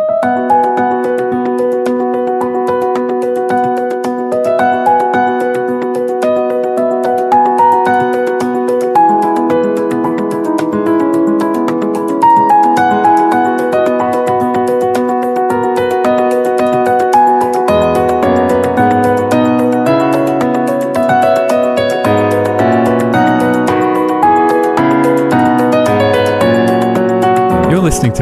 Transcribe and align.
You're 0.00 0.20
listening 0.22 0.49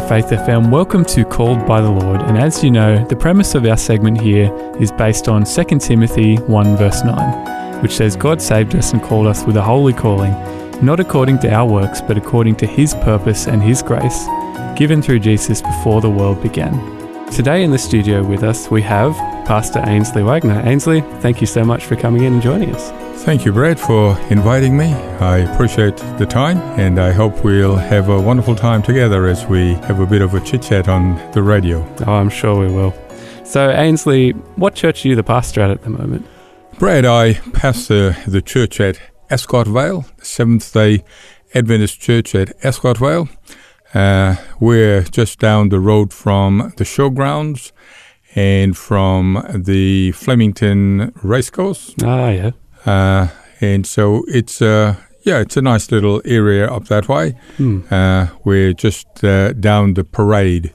Faith 0.09 0.31
FM. 0.31 0.71
Welcome 0.71 1.05
to 1.05 1.23
Called 1.27 1.67
by 1.67 1.83
the 1.83 1.91
Lord. 1.91 2.23
And 2.23 2.39
as 2.39 2.65
you 2.65 2.71
know, 2.71 3.05
the 3.09 3.15
premise 3.15 3.55
of 3.55 3.67
our 3.67 3.77
segment 3.77 4.19
here 4.19 4.51
is 4.81 4.91
based 4.91 5.29
on 5.29 5.45
2 5.45 5.65
Timothy 5.81 6.37
1, 6.37 6.77
verse 6.79 7.05
9, 7.05 7.83
which 7.83 7.93
says, 7.93 8.17
God 8.17 8.41
saved 8.41 8.75
us 8.75 8.95
and 8.95 9.03
called 9.03 9.27
us 9.27 9.45
with 9.45 9.59
a 9.59 9.63
holy 9.63 9.93
calling, 9.93 10.33
not 10.83 10.99
according 10.99 11.41
to 11.41 11.53
our 11.53 11.71
works, 11.71 12.01
but 12.01 12.17
according 12.17 12.57
to 12.57 12.67
his 12.67 12.95
purpose 12.95 13.49
and 13.49 13.63
his 13.63 13.83
grace, 13.83 14.25
given 14.79 15.03
through 15.03 15.19
Jesus 15.19 15.61
before 15.61 16.01
the 16.01 16.09
world 16.09 16.41
began. 16.43 16.73
Today 17.31 17.63
in 17.63 17.71
the 17.71 17.79
studio 17.79 18.25
with 18.25 18.43
us, 18.43 18.71
we 18.71 18.81
have 18.81 19.15
Pastor 19.49 19.83
Ainsley 19.87 20.23
Wagner. 20.23 20.61
Ainsley, 20.67 21.01
thank 21.21 21.41
you 21.41 21.47
so 21.47 21.65
much 21.65 21.87
for 21.87 21.97
coming 21.97 22.25
in 22.25 22.35
and 22.35 22.43
joining 22.43 22.75
us. 22.75 22.91
Thank 23.25 23.47
you, 23.47 23.53
Brad, 23.53 23.81
for 23.81 24.11
inviting 24.29 24.77
me. 24.77 24.93
I 24.93 25.39
appreciate 25.39 25.97
the 26.19 26.27
time, 26.27 26.59
and 26.79 27.01
I 27.01 27.13
hope 27.13 27.43
we'll 27.43 27.75
have 27.75 28.11
a 28.11 28.21
wonderful 28.21 28.55
time 28.55 28.83
together 28.83 29.27
as 29.27 29.47
we 29.47 29.73
have 29.87 30.01
a 30.01 30.07
bit 30.07 30.21
of 30.21 30.35
a 30.35 30.41
chit 30.41 30.61
chat 30.61 30.87
on 30.87 31.17
the 31.33 31.43
radio. 31.43 31.79
Oh, 32.07 32.13
I'm 32.13 32.29
sure 32.29 32.61
we 32.61 32.71
will. 32.71 32.93
So, 33.43 33.71
Ainsley, 33.71 34.33
what 34.57 34.75
church 34.75 35.07
are 35.07 35.09
you 35.09 35.17
the 35.17 35.23
pastor 35.23 35.63
at 35.63 35.71
at 35.71 35.83
the 35.83 35.89
moment? 35.89 36.27
Brad, 36.79 37.07
I 37.07 37.33
pastor 37.55 38.19
the 38.27 38.43
church 38.43 38.81
at 38.81 39.01
Ascot 39.31 39.67
Vale, 39.67 40.05
Seventh 40.19 40.71
day 40.75 41.05
Adventist 41.55 41.99
Church 41.99 42.35
at 42.35 42.53
Ascot 42.63 42.99
Vale. 42.99 43.31
Uh, 43.95 44.37
we're 44.61 45.05
just 45.05 45.39
down 45.39 45.71
the 45.71 45.81
road 45.81 46.13
from 46.13 46.75
the 46.77 46.85
showgrounds 46.85 47.73
and 48.39 48.77
from 48.77 49.45
the 49.53 50.13
Flemington 50.13 51.13
Racecourse. 51.25 51.95
Ah, 52.05 52.29
yeah. 52.29 52.51
Uh, 52.87 53.29
and 53.61 53.85
so 53.85 54.23
it's 54.29 54.63
uh, 54.63 54.95
yeah, 55.23 55.41
it's 55.41 55.57
a 55.57 55.63
nice 55.63 55.91
little 55.91 56.23
area 56.25 56.71
up 56.71 56.85
that 56.85 57.09
way. 57.09 57.35
Hmm. 57.57 57.81
Uh, 57.91 58.29
we're 58.45 58.75
just 58.75 59.25
uh, 59.25 59.53
down 59.55 59.95
the 59.95 60.05
parade 60.05 60.73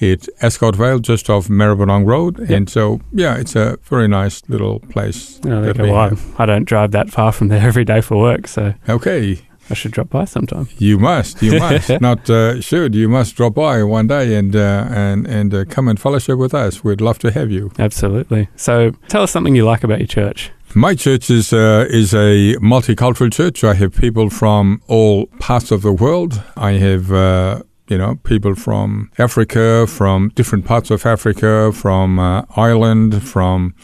at 0.00 0.28
Ascot 0.42 0.74
Vale, 0.74 0.98
just 0.98 1.30
off 1.30 1.46
Maribyrnong 1.48 2.06
Road, 2.06 2.38
and 2.50 2.68
so 2.68 3.00
yeah, 3.12 3.36
it's 3.36 3.54
a 3.54 3.78
very 3.84 4.08
nice 4.08 4.42
little 4.48 4.80
place. 4.80 5.40
Oh. 5.46 5.72
Well. 5.78 5.94
I, 5.94 6.42
I 6.42 6.46
don't 6.46 6.64
drive 6.64 6.90
that 6.90 7.08
far 7.10 7.30
from 7.30 7.48
there 7.48 7.64
every 7.64 7.84
day 7.84 8.00
for 8.00 8.18
work, 8.18 8.48
so 8.48 8.74
Okay, 8.88 9.45
I 9.68 9.74
should 9.74 9.92
drop 9.92 10.10
by 10.10 10.24
sometime. 10.24 10.68
you 10.78 10.98
must, 10.98 11.42
you 11.42 11.58
must, 11.58 11.90
not 12.00 12.28
uh, 12.30 12.60
should, 12.60 12.94
you 12.94 13.08
must 13.08 13.36
drop 13.36 13.54
by 13.54 13.82
one 13.82 14.06
day 14.06 14.34
and 14.34 14.54
uh, 14.54 14.86
and 14.90 15.26
and 15.26 15.54
uh, 15.54 15.64
come 15.64 15.88
and 15.88 15.98
fellowship 15.98 16.38
with 16.38 16.54
us. 16.54 16.84
We'd 16.84 17.00
love 17.00 17.18
to 17.20 17.30
have 17.30 17.50
you. 17.50 17.72
Absolutely. 17.78 18.48
So, 18.56 18.92
tell 19.08 19.22
us 19.22 19.30
something 19.32 19.56
you 19.56 19.64
like 19.64 19.82
about 19.84 19.98
your 19.98 20.06
church. 20.06 20.50
My 20.74 20.94
church 20.94 21.30
is 21.30 21.52
uh, 21.52 21.86
is 21.88 22.12
a 22.12 22.56
multicultural 22.56 23.32
church. 23.32 23.64
I 23.64 23.74
have 23.74 23.94
people 23.94 24.30
from 24.30 24.82
all 24.88 25.26
parts 25.38 25.70
of 25.70 25.82
the 25.82 25.92
world. 25.92 26.42
I 26.56 26.72
have 26.72 27.10
uh, 27.10 27.62
you 27.88 27.98
know 27.98 28.16
people 28.24 28.54
from 28.54 29.10
Africa, 29.18 29.86
from 29.86 30.30
different 30.34 30.64
parts 30.64 30.90
of 30.90 31.06
Africa, 31.06 31.72
from 31.72 32.18
uh, 32.18 32.42
Ireland, 32.56 33.22
from 33.22 33.74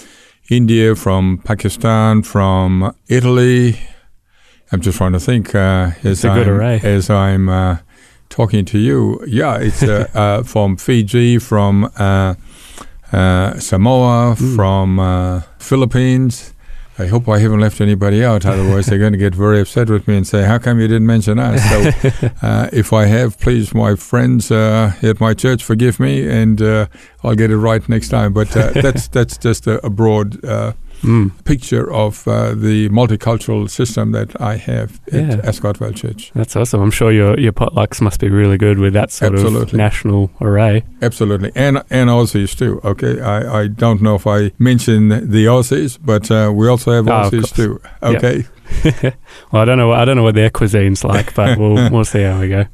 India, 0.50 0.94
from 0.94 1.38
Pakistan, 1.38 2.22
from 2.22 2.94
Italy. 3.08 3.78
I'm 4.72 4.80
just 4.80 4.96
trying 4.98 5.12
to 5.12 5.20
think 5.20 5.54
uh, 5.54 5.90
as 6.02 6.24
a 6.24 6.28
good 6.28 6.48
I'm, 6.48 6.54
array. 6.54 6.80
as 6.82 7.10
I'm 7.10 7.48
uh, 7.48 7.76
talking 8.30 8.64
to 8.66 8.78
you. 8.78 9.22
Yeah, 9.26 9.58
it's 9.58 9.82
uh, 9.82 10.08
uh, 10.14 10.42
from 10.44 10.76
Fiji, 10.76 11.38
from 11.38 11.90
uh, 11.98 12.34
uh, 13.12 13.58
Samoa, 13.58 14.34
Mm. 14.38 14.56
from 14.56 14.98
uh, 14.98 15.40
Philippines. 15.58 16.54
I 16.98 17.06
hope 17.06 17.26
I 17.28 17.38
haven't 17.38 17.60
left 17.60 17.80
anybody 17.80 18.22
out. 18.22 18.44
Otherwise, 18.44 18.86
they're 18.86 18.98
going 18.98 19.12
to 19.12 19.18
get 19.18 19.34
very 19.34 19.60
upset 19.60 19.88
with 19.88 20.06
me 20.06 20.16
and 20.16 20.26
say, 20.26 20.44
"How 20.44 20.58
come 20.58 20.78
you 20.78 20.86
didn't 20.88 21.06
mention 21.06 21.38
us?" 21.38 21.60
So, 21.70 22.28
uh, 22.42 22.68
if 22.72 22.92
I 22.92 23.06
have, 23.06 23.38
please, 23.40 23.74
my 23.74 23.94
friends 23.96 24.50
uh, 24.50 24.92
at 25.02 25.18
my 25.18 25.32
church, 25.34 25.64
forgive 25.64 25.98
me, 25.98 26.28
and 26.28 26.60
uh, 26.60 26.86
I'll 27.24 27.34
get 27.34 27.50
it 27.50 27.56
right 27.56 27.86
next 27.88 28.10
time. 28.10 28.32
But 28.34 28.54
uh, 28.56 28.70
that's 28.82 29.08
that's 29.08 29.38
just 29.38 29.66
a, 29.66 29.84
a 29.84 29.90
broad 29.90 30.44
uh, 30.44 30.74
Mm. 31.02 31.30
picture 31.44 31.92
of 31.92 32.26
uh, 32.28 32.54
the 32.54 32.88
multicultural 32.90 33.68
system 33.68 34.12
that 34.12 34.40
I 34.40 34.56
have 34.56 35.00
at 35.12 35.14
Yeah. 35.14 35.40
Ascot 35.48 35.76
Vale 35.78 35.92
Church. 35.92 36.30
That's 36.34 36.54
awesome. 36.56 36.80
I'm 36.80 36.90
sure 36.92 37.10
your 37.12 37.38
your 37.40 37.52
potlucks 37.52 38.00
must 38.00 38.20
be 38.20 38.28
really 38.28 38.56
good 38.56 38.78
with 38.78 38.92
that 38.94 39.10
sort 39.10 39.34
of 39.34 39.72
national 39.72 40.30
array. 40.40 40.84
Absolutely, 41.00 41.50
and 41.56 41.82
and 41.90 42.08
Aussies 42.10 42.56
too. 42.56 42.80
Okay, 42.84 43.20
I, 43.20 43.62
I 43.62 43.66
don't 43.68 44.00
know 44.00 44.14
if 44.14 44.26
I 44.26 44.52
mentioned 44.58 45.10
the 45.12 45.46
Aussies, 45.46 45.98
but 46.00 46.30
uh, 46.30 46.52
we 46.54 46.68
also 46.68 46.92
have 46.92 47.08
Oh, 47.08 47.12
Aussies 47.30 47.52
too. 47.54 47.80
Okay, 48.02 48.44
well, 49.50 49.62
I 49.62 49.64
don't 49.64 49.78
know. 49.78 49.92
I 49.92 50.04
don't 50.04 50.16
know 50.16 50.22
what 50.22 50.34
their 50.36 50.50
cuisine's 50.50 51.02
like, 51.04 51.34
but 51.34 51.58
we'll 51.60 51.90
we'll 51.90 52.04
see 52.04 52.22
how 52.22 52.40
we 52.40 52.48
go. 52.48 52.64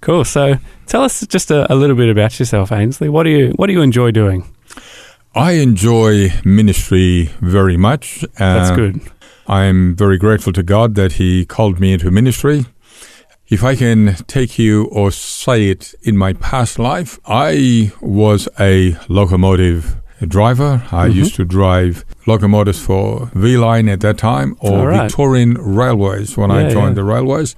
Cool. 0.00 0.24
So, 0.24 0.54
tell 0.86 1.02
us 1.02 1.26
just 1.26 1.50
a, 1.50 1.70
a 1.70 1.74
little 1.74 1.96
bit 1.96 2.08
about 2.08 2.38
yourself, 2.38 2.72
Ainsley. 2.72 3.10
What 3.10 3.24
do 3.24 3.30
you 3.30 3.52
what 3.56 3.66
do 3.66 3.74
you 3.74 3.82
enjoy 3.82 4.12
doing? 4.12 4.44
I 5.34 5.52
enjoy 5.52 6.32
ministry 6.44 7.30
very 7.40 7.76
much. 7.76 8.24
Uh, 8.24 8.28
That's 8.38 8.70
good. 8.76 9.00
I'm 9.46 9.94
very 9.96 10.18
grateful 10.18 10.52
to 10.54 10.62
God 10.62 10.94
that 10.96 11.12
He 11.14 11.44
called 11.44 11.78
me 11.80 11.92
into 11.92 12.10
ministry. 12.10 12.66
If 13.48 13.64
I 13.64 13.74
can 13.74 14.14
take 14.26 14.58
you 14.58 14.84
or 14.86 15.10
say 15.10 15.70
it 15.70 15.94
in 16.02 16.16
my 16.16 16.34
past 16.34 16.78
life, 16.78 17.18
I 17.26 17.92
was 18.00 18.48
a 18.60 18.96
locomotive 19.08 19.96
driver. 20.26 20.82
I 20.92 21.08
Mhm. 21.08 21.14
used 21.14 21.34
to 21.36 21.44
drive 21.44 22.04
locomotives 22.26 22.78
for 22.80 23.30
V 23.34 23.56
Line 23.56 23.88
at 23.88 24.00
that 24.00 24.18
time 24.18 24.54
or 24.60 24.88
right. 24.88 25.02
Victorian 25.02 25.54
Railways 25.54 26.36
when 26.36 26.50
I 26.50 26.70
joined 26.70 26.90
yeah. 26.96 27.02
the 27.02 27.04
railways. 27.04 27.56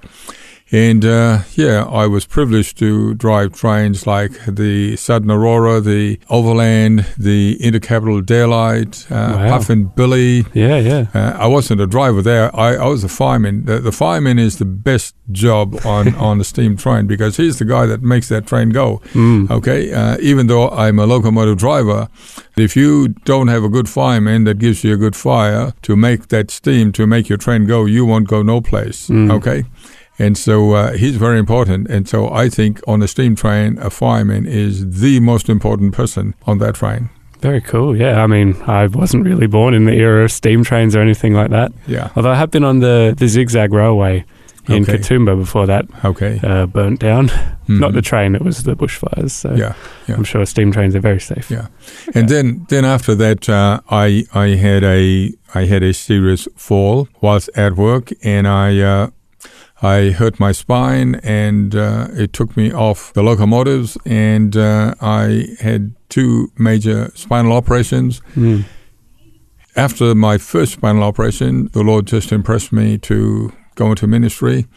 And 0.73 1.05
uh, 1.05 1.43
yeah, 1.53 1.83
I 1.83 2.07
was 2.07 2.25
privileged 2.25 2.79
to 2.79 3.13
drive 3.13 3.53
trains 3.53 4.07
like 4.07 4.31
the 4.47 4.95
Southern 4.95 5.29
Aurora, 5.29 5.79
the 5.79 6.19
Overland, 6.31 7.05
the 7.15 7.59
Intercapital 7.61 8.25
Daylight, 8.25 9.05
uh, 9.11 9.33
Wow. 9.37 9.49
Puffin 9.57 9.85
Billy, 9.95 10.45
Yeah, 10.55 10.77
yeah. 10.79 11.05
uh, 11.13 11.37
I 11.37 11.45
wasn't 11.45 11.79
a 11.79 11.85
driver 11.85 12.23
there. 12.23 12.53
I, 12.55 12.73
I 12.75 12.87
was 12.87 13.03
a 13.03 13.07
fireman. 13.09 13.65
The, 13.65 13.79
the 13.81 13.91
fireman 13.91 14.39
is 14.39 14.57
the 14.57 14.65
best 14.65 15.13
job 15.31 15.75
on, 15.85 16.15
on 16.27 16.39
the 16.39 16.43
steam 16.43 16.75
train 16.75 17.05
because 17.05 17.37
he's 17.37 17.59
the 17.59 17.65
guy 17.65 17.85
that 17.85 18.01
makes 18.01 18.29
that 18.29 18.47
train 18.47 18.69
go. 18.69 18.99
Mm. 19.13 19.51
Okay, 19.51 19.93
uh, 19.93 20.17
even 20.21 20.47
though 20.47 20.69
I'm 20.71 20.97
a 20.97 21.05
locomotive 21.05 21.59
driver, 21.59 22.07
if 22.57 22.75
you 22.75 23.09
don't 23.25 23.47
have 23.47 23.63
a 23.63 23.69
good 23.69 23.87
fireman 23.87 24.43
that 24.45 24.57
gives 24.57 24.83
you 24.83 24.95
a 24.95 24.97
good 24.97 25.15
fire 25.15 25.73
to 25.83 25.95
make 25.95 26.29
that 26.29 26.49
steam 26.49 26.91
to 26.93 27.05
make 27.05 27.29
your 27.29 27.37
train 27.37 27.67
go, 27.67 27.85
you 27.85 28.05
won't 28.07 28.27
go 28.27 28.41
no 28.41 28.59
place. 28.59 29.07
Mm. 29.09 29.31
Okay. 29.33 29.65
And 30.19 30.37
so 30.37 30.73
uh, 30.73 30.93
he's 30.93 31.15
very 31.17 31.39
important. 31.39 31.89
And 31.89 32.07
so 32.07 32.29
I 32.31 32.49
think 32.49 32.79
on 32.87 33.01
a 33.01 33.07
steam 33.07 33.35
train, 33.35 33.77
a 33.79 33.89
fireman 33.89 34.45
is 34.45 34.99
the 35.01 35.19
most 35.19 35.49
important 35.49 35.93
person 35.93 36.35
on 36.45 36.59
that 36.59 36.75
train. 36.75 37.09
Very 37.41 37.61
cool. 37.61 37.95
Yeah, 37.97 38.23
I 38.23 38.27
mean, 38.27 38.55
I 38.67 38.87
wasn't 38.87 39.25
really 39.25 39.47
born 39.47 39.73
in 39.73 39.85
the 39.85 39.93
era 39.93 40.23
of 40.23 40.31
steam 40.31 40.63
trains 40.63 40.95
or 40.95 41.01
anything 41.01 41.33
like 41.33 41.49
that. 41.49 41.71
Yeah. 41.87 42.09
Although 42.15 42.31
I 42.31 42.35
have 42.35 42.51
been 42.51 42.63
on 42.63 42.79
the, 42.79 43.13
the 43.17 43.27
zigzag 43.27 43.73
railway 43.73 44.23
in 44.69 44.83
Okay. 44.83 44.97
Katoomba 44.97 45.35
before 45.37 45.65
that 45.67 45.85
Okay. 46.05 46.39
uh, 46.41 46.67
burnt 46.67 46.99
down. 47.01 47.25
Not 47.67 47.91
Mhm. 47.91 47.93
the 47.95 48.01
train; 48.01 48.35
it 48.35 48.41
was 48.41 48.63
the 48.63 48.75
bushfires. 48.75 49.31
So 49.31 49.53
Yeah. 49.55 49.73
yeah. 50.07 50.15
I'm 50.15 50.23
sure 50.23 50.45
steam 50.45 50.71
trains 50.71 50.95
are 50.95 51.01
very 51.01 51.19
safe. 51.19 51.49
Yeah. 51.51 51.67
And 52.15 52.29
then, 52.29 52.65
then 52.69 52.85
after 52.85 53.13
that, 53.15 53.49
uh, 53.49 53.79
I 53.89 54.23
I 54.33 54.55
had 54.55 54.83
a 54.85 55.31
I 55.53 55.65
had 55.65 55.83
a 55.83 55.93
serious 55.93 56.47
fall 56.55 57.07
whilst 57.21 57.49
at 57.55 57.75
work, 57.75 58.11
and 58.23 58.47
I 58.47 58.79
uh, 58.79 59.07
I 59.83 60.11
hurt 60.11 60.39
my 60.39 60.53
spine, 60.53 61.15
and 61.23 61.75
uh, 61.75 62.07
it 62.13 62.31
took 62.31 62.55
me 62.55 62.71
off 62.71 63.11
the 63.11 63.21
locomotives, 63.21 63.97
and 64.05 64.55
uh, 64.55 64.95
I 65.01 65.47
had 65.59 65.93
two 66.07 66.53
major 66.57 67.11
spinal 67.15 67.51
operations. 67.51 68.21
Mm. 68.35 68.63
After 69.75 70.15
my 70.15 70.37
first 70.37 70.71
spinal 70.73 71.03
operation, 71.03 71.67
the 71.73 71.83
Lord 71.83 72.07
just 72.07 72.31
impressed 72.31 72.71
me 72.71 72.97
to 72.99 73.51
go 73.75 73.89
into 73.89 74.07
ministry. 74.07 74.67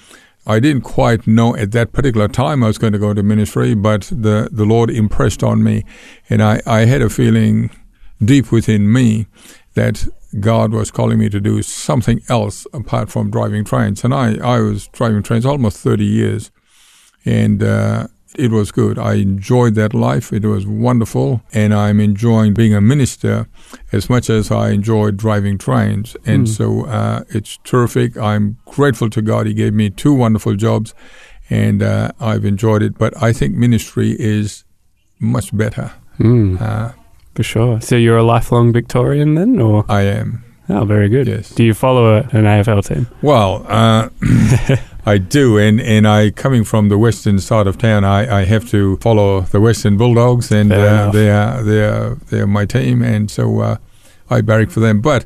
I 0.44 0.58
didn't 0.58 0.82
quite 0.82 1.26
know 1.28 1.54
at 1.54 1.70
that 1.70 1.92
particular 1.92 2.26
time 2.26 2.64
I 2.64 2.66
was 2.66 2.78
going 2.78 2.92
to 2.92 2.98
go 2.98 3.10
into 3.10 3.22
ministry, 3.22 3.74
but 3.74 4.02
the, 4.10 4.48
the 4.50 4.64
Lord 4.64 4.90
impressed 4.90 5.44
on 5.44 5.62
me, 5.62 5.84
and 6.28 6.42
I, 6.42 6.60
I 6.66 6.80
had 6.80 7.00
a 7.00 7.08
feeling 7.08 7.70
deep 8.24 8.50
within 8.50 8.92
me 8.92 9.26
that 9.74 10.08
God 10.40 10.72
was 10.72 10.90
calling 10.90 11.18
me 11.18 11.28
to 11.30 11.40
do 11.40 11.62
something 11.62 12.20
else 12.28 12.66
apart 12.72 13.10
from 13.10 13.30
driving 13.30 13.64
trains. 13.64 14.04
And 14.04 14.12
I, 14.14 14.36
I 14.38 14.60
was 14.60 14.88
driving 14.88 15.22
trains 15.22 15.46
almost 15.46 15.78
30 15.78 16.04
years. 16.04 16.50
And 17.24 17.62
uh, 17.62 18.06
it 18.38 18.50
was 18.50 18.70
good. 18.70 18.98
I 18.98 19.14
enjoyed 19.14 19.74
that 19.76 19.94
life. 19.94 20.32
It 20.32 20.44
was 20.44 20.66
wonderful. 20.66 21.42
And 21.52 21.72
I'm 21.74 22.00
enjoying 22.00 22.54
being 22.54 22.74
a 22.74 22.80
minister 22.80 23.46
as 23.92 24.08
much 24.10 24.28
as 24.30 24.50
I 24.50 24.70
enjoyed 24.70 25.16
driving 25.16 25.58
trains. 25.58 26.16
And 26.26 26.46
Mm. 26.46 26.48
so 26.56 26.86
uh, 26.86 27.24
it's 27.28 27.58
terrific. 27.64 28.16
I'm 28.16 28.58
grateful 28.66 29.10
to 29.10 29.22
God. 29.22 29.46
He 29.46 29.54
gave 29.54 29.72
me 29.74 29.90
two 29.90 30.12
wonderful 30.14 30.54
jobs 30.56 30.94
and 31.48 31.82
uh, 31.82 32.10
I've 32.20 32.44
enjoyed 32.44 32.82
it. 32.82 32.98
But 32.98 33.20
I 33.22 33.32
think 33.32 33.54
ministry 33.54 34.16
is 34.18 34.64
much 35.18 35.56
better. 35.56 35.92
Mm, 36.18 36.60
Uh, 36.60 36.92
for 37.36 37.42
sure. 37.44 37.80
So 37.80 37.94
you're 37.96 38.16
a 38.18 38.22
lifelong 38.24 38.72
Victorian 38.72 39.34
then, 39.36 39.60
or 39.60 39.84
I 39.88 40.02
am. 40.02 40.42
oh, 40.68 40.84
very 40.84 41.08
good. 41.08 41.28
Yes. 41.28 41.50
Do 41.54 41.62
you 41.62 41.74
follow 41.74 42.16
a, 42.16 42.20
an 42.32 42.44
AFL 42.44 42.84
team? 42.86 43.06
Well, 43.22 43.64
uh, 43.68 44.08
I 45.06 45.18
do, 45.18 45.56
and, 45.58 45.80
and 45.80 46.08
I 46.08 46.30
coming 46.32 46.64
from 46.64 46.88
the 46.88 46.98
western 46.98 47.38
side 47.38 47.68
of 47.68 47.78
town, 47.78 48.04
I, 48.04 48.40
I 48.40 48.44
have 48.44 48.68
to 48.70 48.96
follow 48.96 49.42
the 49.42 49.60
Western 49.60 49.96
Bulldogs, 49.96 50.50
and 50.50 50.72
uh, 50.72 51.10
they 51.12 51.30
are 51.30 51.62
they 51.62 51.84
are 51.84 52.14
they 52.30 52.40
are 52.40 52.46
my 52.48 52.64
team, 52.66 53.02
and 53.02 53.30
so 53.30 53.60
uh, 53.60 53.76
I 54.28 54.40
barrack 54.40 54.70
for 54.70 54.80
them. 54.80 55.00
But 55.00 55.24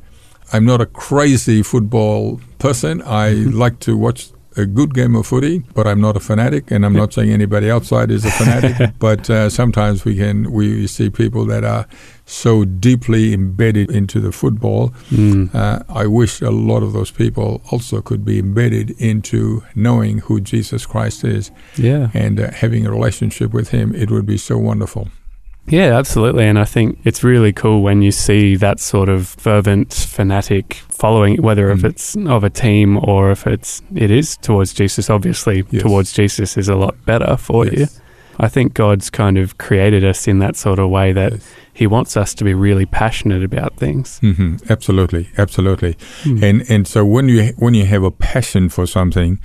I'm 0.53 0.67
not 0.67 0.81
a 0.83 0.87
crazy 0.87 1.63
football 1.63 2.41
person. 2.59 3.01
I 3.03 3.31
Mm-hmm. 3.33 3.59
like 3.59 3.79
to 3.81 3.97
watch 3.97 4.29
a 4.61 4.67
good 4.67 4.95
game 4.95 5.15
of 5.17 5.27
footy, 5.27 5.61
but 5.75 5.87
I'm 5.87 6.01
not 6.01 6.17
a 6.17 6.21
fanatic, 6.21 6.71
and 6.71 6.85
I'm 6.87 6.93
not 6.95 7.13
saying 7.13 7.31
anybody 7.31 7.71
outside 7.71 8.11
is 8.11 8.25
a 8.25 8.31
fanatic. 8.31 8.93
but 8.99 9.29
uh, 9.31 9.49
sometimes 9.51 10.05
we 10.05 10.17
can 10.17 10.51
we 10.53 10.87
see 10.87 11.11
people 11.11 11.45
that 11.47 11.65
are 11.65 11.87
so 12.27 12.65
deeply 12.65 13.33
embedded 13.35 13.91
into 13.91 14.21
the 14.21 14.31
football 14.33 14.93
Mm. 15.11 15.53
uh, 15.55 15.83
I 15.89 16.07
wish 16.07 16.41
a 16.43 16.51
lot 16.51 16.83
of 16.83 16.93
those 16.93 17.11
people 17.11 17.61
also 17.73 18.01
could 18.01 18.25
be 18.25 18.39
embedded 18.39 18.91
into 18.99 19.63
knowing 19.75 20.19
who 20.19 20.41
Jesus 20.41 20.87
Christ 20.87 21.25
is 21.25 21.51
Yeah. 21.77 22.11
and 22.15 22.39
uh, 22.41 22.51
having 22.53 22.87
a 22.87 22.91
relationship 22.91 23.53
with 23.53 23.71
Him. 23.71 23.95
It 23.95 24.11
would 24.11 24.27
be 24.27 24.37
so 24.39 24.57
wonderful. 24.59 25.09
Yeah, 25.69 25.97
absolutely. 25.97 26.47
And 26.47 26.59
I 26.59 26.65
think 26.65 26.99
it's 27.05 27.23
really 27.23 27.53
cool 27.53 27.83
when 27.83 28.03
you 28.03 28.11
see 28.11 28.57
that 28.57 28.81
sort 28.81 29.09
of 29.09 29.29
fervent, 29.29 29.93
fanatic 29.93 30.75
following, 30.89 31.41
whether 31.41 31.71
if 31.71 31.81
Mm. 31.81 31.91
it's 31.91 32.17
of 32.17 32.43
a 32.45 32.51
team 32.51 32.99
or 33.03 33.31
if 33.31 33.47
it's 33.47 33.81
it 33.95 34.11
is 34.11 34.37
towards 34.39 34.73
Jesus. 34.75 35.09
Obviously, 35.09 35.65
Yes. 35.71 35.83
towards 35.83 36.13
Jesus 36.13 36.57
is 36.57 36.69
a 36.69 36.75
lot 36.77 36.97
better 37.07 37.37
for 37.37 37.67
you. 37.67 37.87
I 38.39 38.49
think 38.49 38.73
God's 38.75 39.11
kind 39.11 39.37
of 39.39 39.59
created 39.59 40.03
us 40.05 40.27
in 40.27 40.39
that 40.41 40.57
sort 40.57 40.79
of 40.79 40.91
way 40.91 41.13
that 41.13 41.33
Yes. 41.35 41.49
He 41.73 41.87
wants 41.87 42.15
us 42.17 42.35
to 42.35 42.45
be 42.45 42.53
really 42.53 42.85
passionate 42.85 43.43
about 43.43 43.77
things. 43.77 44.19
hmm 44.21 44.57
Absolutely, 44.69 45.29
absolutely. 45.39 45.95
Mm. 46.25 46.43
And 46.43 46.65
and 46.71 46.87
so 46.87 47.05
when 47.07 47.29
you 47.29 47.53
when 47.59 47.73
you 47.75 47.87
have 47.87 48.03
a 48.03 48.11
passion 48.11 48.69
for 48.69 48.87
something, 48.87 49.39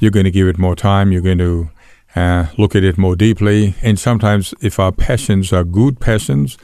you're 0.00 0.10
going 0.10 0.24
to 0.24 0.32
give 0.32 0.48
it 0.48 0.58
more 0.58 0.74
time. 0.74 1.12
You're 1.12 1.22
going 1.22 1.38
to 1.38 1.68
uh, 2.16 2.46
look 2.58 2.74
at 2.74 2.82
it 2.84 2.96
more 2.98 3.14
deeply. 3.16 3.74
And 3.82 3.98
sometimes, 3.98 4.54
if 4.60 4.78
our 4.80 4.92
passions 4.92 5.52
are 5.52 5.64
good 5.64 6.00
passions, 6.00 6.56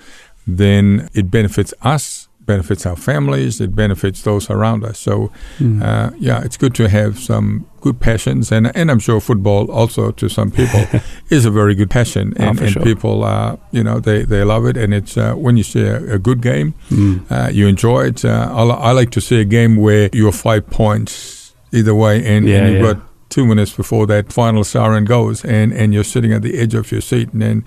then 0.46 1.08
it 1.14 1.30
benefits 1.30 1.72
us, 1.82 2.28
benefits 2.46 2.84
our 2.86 2.96
families, 2.96 3.60
it 3.60 3.74
benefits 3.76 4.22
those 4.22 4.50
around 4.50 4.84
us. 4.84 4.98
So 4.98 5.30
Mm. 5.60 5.80
uh, 5.82 6.10
yeah, 6.18 6.42
it's 6.44 6.56
good 6.56 6.74
to 6.74 6.88
have 6.88 7.18
some 7.18 7.64
good 7.80 8.00
passions, 8.00 8.50
and 8.52 8.66
and 8.76 8.90
I'm 8.90 8.98
sure 8.98 9.20
football 9.20 9.70
also 9.70 10.10
to 10.10 10.28
some 10.28 10.50
people 10.50 10.80
is 11.30 11.44
a 11.46 11.50
very 11.50 11.74
good 11.76 11.88
passion, 11.90 12.32
Oh, 12.38 12.42
and, 12.44 12.58
for 12.58 12.64
and 12.64 12.72
sure. 12.72 12.82
people 12.82 13.22
uh, 13.24 13.56
you 13.70 13.84
know 13.84 14.00
they, 14.00 14.24
they 14.24 14.42
love 14.44 14.66
it, 14.66 14.76
and 14.76 14.92
it's 14.92 15.16
uh, 15.16 15.34
when 15.34 15.56
you 15.56 15.62
see 15.62 15.82
a, 15.86 16.14
a 16.14 16.18
good 16.18 16.40
game, 16.42 16.74
Mm. 16.90 17.20
uh, 17.30 17.48
you 17.52 17.68
enjoy 17.68 18.06
it. 18.08 18.24
Uh, 18.24 18.48
I, 18.52 18.90
I 18.90 18.92
like 18.92 19.10
to 19.10 19.20
see 19.20 19.40
a 19.40 19.44
game 19.44 19.76
where 19.76 20.08
you're 20.12 20.32
five 20.32 20.62
points 20.70 21.54
either 21.72 21.94
way, 21.94 22.16
and, 22.26 22.48
Yeah, 22.48 22.56
and 22.64 22.72
you've 22.72 22.82
yeah. 22.84 22.92
got 22.94 23.02
two 23.34 23.44
minutes 23.46 23.72
before 23.76 24.06
that 24.06 24.32
final 24.32 24.64
siren 24.64 25.04
goes, 25.04 25.44
and, 25.44 25.72
and 25.72 25.92
you're 25.94 26.04
sitting 26.14 26.32
at 26.32 26.42
the 26.42 26.54
edge 26.62 26.74
of 26.80 26.92
your 26.92 27.00
seat, 27.00 27.28
and 27.32 27.40
then 27.42 27.64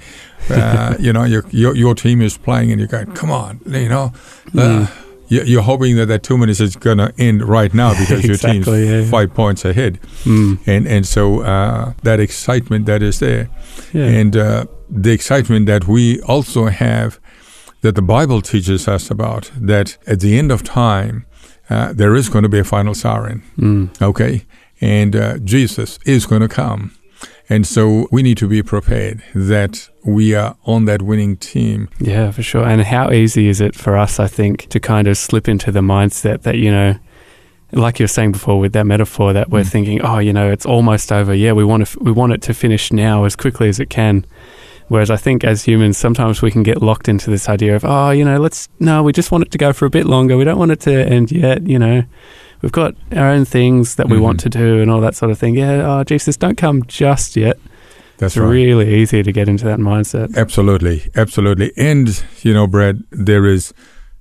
uh, 0.50 0.96
you 1.06 1.12
know 1.14 1.24
your, 1.26 1.44
your 1.52 1.76
your 1.76 1.96
team 1.96 2.22
is 2.22 2.38
playing, 2.38 2.72
and 2.72 2.80
you're 2.80 2.88
going, 2.96 3.12
come 3.16 3.32
on, 3.32 3.60
you 3.66 3.90
know. 3.90 4.12
Uh, 4.58 4.86
Mm. 4.86 4.88
you- 5.32 5.44
You're 5.52 5.64
hoping 5.66 5.96
that 5.98 6.08
that 6.08 6.22
two 6.22 6.38
minutes 6.38 6.60
is 6.60 6.76
going 6.76 7.00
to 7.00 7.10
end 7.18 7.42
right 7.58 7.74
now 7.74 7.92
because 8.02 8.24
your 8.30 8.38
team's 8.38 8.68
Exactly, 8.68 8.90
yeah. 8.90 9.10
five 9.10 9.30
points 9.34 9.66
ahead, 9.66 9.94
Mm. 10.24 10.58
and 10.68 10.88
and 10.88 11.06
so 11.06 11.42
uh, 11.42 11.94
that 12.04 12.20
excitement 12.20 12.86
that 12.86 13.02
is 13.02 13.18
there, 13.20 13.48
Yeah. 13.94 14.20
and 14.22 14.36
uh, 14.36 14.66
the 15.04 15.12
excitement 15.12 15.66
that 15.68 15.84
we 15.88 16.22
also 16.28 16.66
have 16.70 17.20
that 17.82 17.96
the 17.96 18.02
Bible 18.02 18.42
teaches 18.42 18.88
us 18.88 19.12
about 19.12 19.52
that 19.68 19.98
at 20.08 20.20
the 20.20 20.38
end 20.40 20.52
of 20.52 20.62
time 20.62 21.26
uh, 21.70 21.88
there 21.98 22.16
is 22.20 22.30
going 22.30 22.44
to 22.44 22.50
be 22.50 22.60
a 22.60 22.64
final 22.64 22.94
siren 22.94 23.42
Mm. 23.58 23.88
okay 24.02 24.42
and 24.82 25.16
uh, 25.16 25.38
Jesus 25.40 26.00
is 26.06 26.26
going 26.26 26.42
to 26.42 26.48
come 26.48 26.92
and 27.48 27.66
so 27.68 28.08
we 28.12 28.24
need 28.24 28.38
to 28.40 28.48
be 28.48 28.64
prepared 28.64 29.22
that 29.36 29.88
we 30.04 30.34
are 30.34 30.58
on 30.66 30.86
that 30.86 31.02
winning 31.04 31.38
team 31.38 31.90
Yeah, 32.00 32.32
for 32.32 32.42
sure. 32.42 32.66
And 32.68 32.82
how 32.82 33.12
easy 33.12 33.48
is 33.48 33.62
it 33.62 33.76
for 33.76 33.96
us, 33.96 34.20
I 34.20 34.26
think, 34.28 34.68
to 34.70 34.80
kind 34.80 35.08
of 35.08 35.16
slip 35.16 35.48
into 35.48 35.72
the 35.72 35.82
mindset 35.82 36.42
that, 36.42 36.56
you 36.58 36.72
know, 36.72 36.96
like 37.72 38.00
you 38.00 38.04
were 38.06 38.08
saying 38.08 38.32
before 38.32 38.60
with 38.60 38.74
that 38.74 38.86
metaphor 38.88 39.32
that 39.34 39.50
we're 39.52 39.62
Mm. 39.64 39.72
thinking, 39.72 40.02
oh, 40.02 40.18
you 40.18 40.34
know, 40.34 40.52
it's 40.52 40.66
almost 40.66 41.12
over. 41.12 41.36
Yeah, 41.36 41.52
we 41.52 41.64
want 41.64 41.86
to 41.86 41.90
f- 41.92 41.98
we 42.02 42.12
want 42.12 42.34
it 42.34 42.42
to 42.44 42.54
finish 42.54 42.92
now 42.92 43.26
as 43.26 43.36
quickly 43.36 43.70
as 43.70 43.80
it 43.80 43.90
can. 43.92 44.26
Whereas 44.88 45.10
I 45.12 45.18
think 45.18 45.44
as 45.44 45.66
humans, 45.66 45.98
sometimes 45.98 46.42
we 46.42 46.50
can 46.52 46.64
get 46.64 46.82
locked 46.82 47.08
into 47.10 47.30
this 47.30 47.48
idea 47.50 47.76
of, 47.76 47.84
oh, 47.86 48.10
you 48.12 48.24
know, 48.26 48.38
let's 48.40 48.70
no, 48.80 49.04
we 49.04 49.12
just 49.14 49.32
want 49.32 49.44
it 49.46 49.52
to 49.52 49.58
go 49.60 49.72
for 49.74 49.86
a 49.86 49.90
bit 49.92 50.06
longer. 50.08 50.36
We 50.38 50.44
don't 50.46 50.58
want 50.60 50.72
it 50.72 50.80
to 50.82 50.92
end 50.94 51.32
yet. 51.32 51.68
You 51.68 51.78
know, 51.80 52.04
we've 52.62 52.72
got 52.72 52.96
our 53.16 53.28
own 53.30 53.46
things 53.46 53.96
that 53.96 54.10
we 54.10 54.18
want 54.20 54.40
Mhm. 54.40 54.44
to 54.44 54.50
do 54.50 54.82
and 54.82 54.90
all 54.92 55.02
that 55.02 55.16
sort 55.16 55.32
of 55.32 55.38
thing. 55.38 55.56
Yeah, 55.56 55.82
oh, 56.00 56.04
Jesus, 56.04 56.38
don't 56.38 56.58
come 56.58 56.84
just 56.88 57.36
yet. 57.36 57.58
that's 58.18 58.38
it's 58.38 58.42
right 58.42 58.50
really 58.50 58.96
easy 58.96 59.22
to 59.24 59.32
get 59.34 59.50
into 59.50 59.66
that 59.66 59.78
mindset. 59.80 60.38
absolutely 60.38 61.04
absolutely 61.18 61.74
and 61.76 62.24
you 62.44 62.54
know 62.54 62.66
Brad 62.66 63.04
there 63.12 63.46
is 63.46 63.74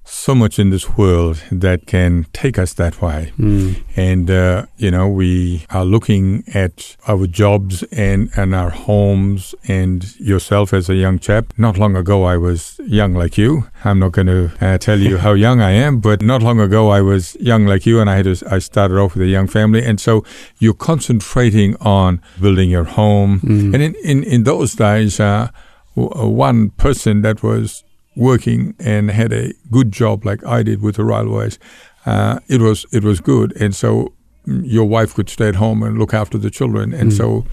so 0.04 0.34
much 0.34 0.58
in 0.58 0.70
this 0.70 0.96
world 0.98 1.42
that 1.50 1.86
can 1.86 2.26
take 2.32 2.58
us 2.58 2.74
that 2.74 3.00
way. 3.00 3.32
Mm. 3.38 3.82
and 3.96 4.30
uh, 4.30 4.66
you 4.76 4.90
know 4.90 5.08
we 5.08 5.64
are 5.70 5.84
looking 5.84 6.44
at 6.54 6.96
our 7.08 7.26
jobs 7.26 7.82
and 7.90 8.30
and 8.36 8.54
our 8.54 8.70
homes 8.70 9.54
and 9.66 10.18
yourself 10.20 10.72
as 10.74 10.88
a 10.90 10.94
young 10.94 11.18
chap. 11.18 11.52
Not 11.56 11.78
long 11.78 11.96
ago 11.96 12.24
i 12.24 12.36
was 12.36 12.78
young 12.86 13.14
like 13.14 13.38
you. 13.38 13.66
I'm 13.84 13.98
not 13.98 14.12
going 14.12 14.26
to 14.28 14.50
uh, 14.60 14.78
tell 14.78 14.98
you 14.98 15.18
how 15.18 15.32
young 15.32 15.60
i 15.60 15.70
am 15.70 16.00
but 16.00 16.20
not 16.22 16.42
long 16.42 16.60
ago 16.60 16.90
i 16.90 17.00
was 17.00 17.36
young 17.40 17.66
like 17.66 17.86
you 17.86 18.00
and 18.00 18.08
i 18.10 18.16
had 18.16 18.24
to, 18.24 18.36
i 18.50 18.58
started 18.58 18.98
off 18.98 19.14
with 19.14 19.22
a 19.22 19.30
young 19.30 19.46
family. 19.48 19.82
And 19.84 20.00
so 20.00 20.24
you're 20.58 20.74
concentrating 20.74 21.76
on 21.80 22.20
building 22.40 22.70
your 22.70 22.84
home. 22.84 23.40
Mm. 23.40 23.74
and 23.74 23.82
in 23.82 23.94
in, 24.04 24.22
in 24.24 24.44
those 24.44 24.74
days 24.74 25.18
uh, 25.20 25.48
w- 25.96 26.12
uh, 26.14 26.26
one 26.28 26.70
person 26.70 27.22
that 27.22 27.42
was 27.42 27.84
working 28.16 28.74
and 28.78 29.10
had 29.10 29.32
a 29.32 29.52
good 29.70 29.90
job 29.92 30.24
like 30.24 30.44
I 30.46 30.62
did 30.62 30.82
with 30.82 30.96
the 30.96 31.04
railways, 31.04 31.58
uh, 32.06 32.38
it 32.48 32.60
was 32.60 32.86
it 32.92 33.04
was 33.04 33.20
good, 33.20 33.52
and 33.60 33.74
so 33.74 34.12
mm, 34.46 34.62
your 34.64 34.84
wife 34.88 35.14
could 35.14 35.28
stay 35.28 35.48
at 35.48 35.54
home 35.56 35.82
and 35.86 35.98
look 35.98 36.14
after 36.14 36.38
the 36.38 36.50
children, 36.50 36.92
and 36.94 37.10
Mm. 37.12 37.16
so 37.16 37.44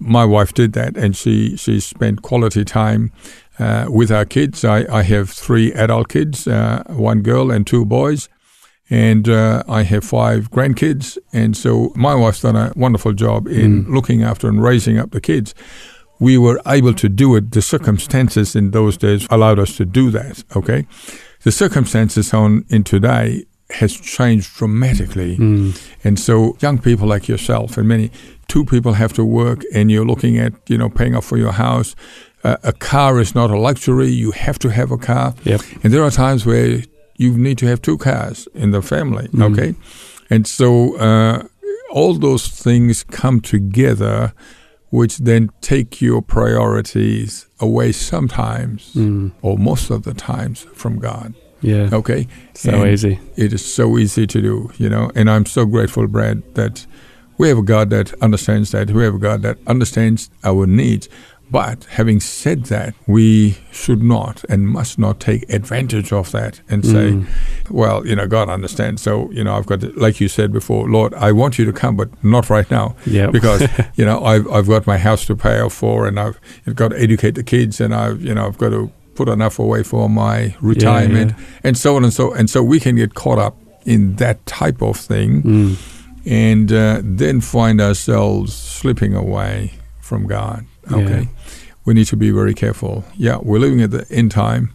my 0.00 0.24
wife 0.24 0.52
did 0.54 0.72
that, 0.72 0.96
and 0.96 1.16
she 1.16 1.56
she 1.56 1.80
spent 1.80 2.20
quality 2.22 2.64
time 2.64 3.10
uh, 3.58 3.86
with 3.88 4.10
our 4.10 4.24
kids. 4.26 4.64
I, 4.64 4.84
I 5.00 5.02
have 5.02 5.30
three 5.30 5.72
adult 5.72 6.08
kids, 6.08 6.46
uh, 6.46 6.82
one 6.88 7.22
girl 7.22 7.50
and 7.50 7.66
two 7.66 7.84
boys. 7.84 8.28
And 8.90 9.28
uh, 9.28 9.62
I 9.66 9.82
have 9.84 10.04
five 10.04 10.50
grandkids, 10.50 11.16
and 11.32 11.56
so 11.56 11.90
my 11.96 12.14
wife's 12.14 12.42
done 12.42 12.54
a 12.54 12.70
wonderful 12.76 13.14
job 13.14 13.48
in 13.48 13.84
Mm. 13.84 13.94
looking 13.94 14.22
after 14.22 14.46
and 14.48 14.62
raising 14.62 14.98
up 14.98 15.10
the 15.10 15.20
kids 15.20 15.54
we 16.20 16.38
were 16.38 16.60
able 16.66 16.94
to 16.94 17.08
do 17.08 17.34
it. 17.36 17.50
The 17.50 17.62
circumstances 17.62 18.54
in 18.56 18.70
those 18.70 18.96
days 18.96 19.26
allowed 19.30 19.58
us 19.58 19.76
to 19.76 19.84
do 19.84 20.10
that. 20.10 20.44
Okay, 20.56 20.86
the 21.42 21.50
circumstances 21.52 22.32
on 22.34 22.64
in 22.68 22.84
today 22.84 23.44
has 23.70 23.92
changed 24.00 24.56
dramatically, 24.58 25.36
Mm. 25.36 25.72
and 26.04 26.18
so 26.18 26.56
young 26.60 26.78
people 26.78 27.08
like 27.08 27.26
yourself 27.32 27.76
and 27.78 27.88
many, 27.88 28.10
two 28.46 28.64
people 28.64 28.92
have 28.92 29.12
to 29.14 29.24
work, 29.24 29.62
and 29.74 29.90
you're 29.90 30.06
looking 30.06 30.38
at 30.38 30.52
you 30.68 30.78
know 30.78 30.88
paying 30.90 31.14
off 31.16 31.24
for 31.26 31.38
your 31.38 31.52
house. 31.52 31.94
Uh, 32.44 32.56
a 32.62 32.72
car 32.72 33.20
is 33.20 33.34
not 33.34 33.50
a 33.50 33.58
luxury; 33.58 34.08
you 34.10 34.30
have 34.32 34.58
to 34.58 34.68
have 34.68 34.92
a 34.92 34.98
car, 34.98 35.34
Yep. 35.44 35.60
and 35.82 35.92
there 35.92 36.02
are 36.04 36.10
times 36.10 36.44
where 36.46 36.82
you 37.16 37.36
need 37.36 37.58
to 37.58 37.66
have 37.66 37.80
two 37.80 37.96
cars 37.96 38.48
in 38.54 38.70
the 38.70 38.82
family. 38.82 39.28
Mm. 39.32 39.42
Okay, 39.52 39.74
and 40.30 40.46
so 40.46 40.96
uh, 40.98 41.42
all 41.90 42.14
those 42.18 42.48
things 42.48 43.02
come 43.04 43.40
together 43.40 44.32
which 44.98 45.14
then 45.18 45.50
take 45.60 46.00
your 46.00 46.22
priorities 46.22 47.46
away 47.58 47.90
sometimes 47.92 48.92
Mm. 48.94 49.32
or 49.42 49.58
most 49.58 49.90
of 49.90 50.02
the 50.02 50.14
times 50.14 50.66
from 50.74 50.98
God. 50.98 51.34
Yeah. 51.62 51.88
Okay? 51.92 52.26
So 52.54 52.70
And 52.70 52.90
easy. 52.90 53.18
It 53.36 53.52
is 53.52 53.64
so 53.64 53.98
easy 53.98 54.26
to 54.26 54.40
do, 54.40 54.70
you 54.78 54.88
know, 54.88 55.10
and 55.16 55.28
I'm 55.28 55.46
so 55.46 55.64
grateful, 55.66 56.06
Brad, 56.06 56.42
that 56.54 56.86
we 57.38 57.48
have 57.48 57.58
a 57.58 57.62
God 57.62 57.90
that 57.90 58.12
understands 58.22 58.70
that. 58.70 58.90
We 58.90 59.02
have 59.02 59.16
a 59.16 59.18
God 59.30 59.42
that 59.42 59.56
understands 59.66 60.30
our 60.44 60.66
needs, 60.66 61.08
But 61.54 61.84
having 61.84 62.18
said 62.20 62.64
that, 62.64 62.94
we 63.06 63.56
should 63.70 64.02
not 64.02 64.42
and 64.48 64.66
must 64.68 64.98
not 64.98 65.20
take 65.20 65.42
advantage 65.58 66.10
of 66.12 66.32
that 66.32 66.60
and 66.68 66.84
say, 66.84 67.12
Mm. 67.12 67.26
well, 67.70 68.04
you 68.04 68.16
know, 68.16 68.26
God 68.26 68.48
understands. 68.48 69.02
So, 69.02 69.30
you 69.30 69.44
know, 69.44 69.54
I've 69.54 69.66
got, 69.66 69.80
to, 69.82 69.92
like 70.06 70.20
you 70.20 70.26
said 70.28 70.52
before, 70.52 70.88
Lord, 70.90 71.14
I 71.14 71.30
want 71.30 71.56
you 71.58 71.64
to 71.64 71.72
come, 71.72 71.94
but 71.96 72.08
not 72.24 72.50
right 72.50 72.68
now. 72.72 72.96
Yeah. 73.06 73.28
Because, 73.30 73.60
you 73.94 74.04
know, 74.04 74.24
I've, 74.24 74.46
I've 74.50 74.66
got 74.66 74.84
my 74.94 74.98
house 74.98 75.26
to 75.26 75.36
pay 75.36 75.60
off 75.60 75.72
for 75.74 76.08
and 76.08 76.18
I've 76.18 76.40
got 76.74 76.88
to 76.88 76.98
educate 77.00 77.36
the 77.36 77.44
kids 77.44 77.80
and 77.80 77.94
I've, 77.94 78.20
you 78.20 78.34
know, 78.34 78.46
I've 78.48 78.58
got 78.58 78.70
to 78.70 78.90
put 79.14 79.28
enough 79.28 79.60
away 79.60 79.84
for 79.84 80.08
my 80.08 80.56
retirement 80.60 81.34
and 81.62 81.78
so 81.78 81.94
on 81.94 82.02
and 82.02 82.12
so 82.12 82.34
And 82.34 82.50
so 82.50 82.64
we 82.64 82.80
can 82.80 82.96
get 82.96 83.14
caught 83.14 83.38
up 83.38 83.56
in 83.86 84.16
that 84.16 84.44
type 84.46 84.82
of 84.82 84.96
thing 84.96 85.42
Mm. 85.42 85.76
and 86.26 86.72
uh, 86.72 87.00
then 87.04 87.40
find 87.40 87.80
ourselves 87.80 88.52
slipping 88.52 89.14
away 89.14 89.74
from 90.00 90.26
God. 90.26 90.66
Okay. 90.92 91.28
We 91.84 91.94
need 91.94 92.06
to 92.06 92.16
be 92.16 92.30
very 92.30 92.54
careful. 92.54 93.04
Yeah, 93.16 93.38
we're 93.42 93.58
living 93.58 93.82
at 93.82 93.90
the 93.90 94.06
end 94.10 94.30
time, 94.30 94.72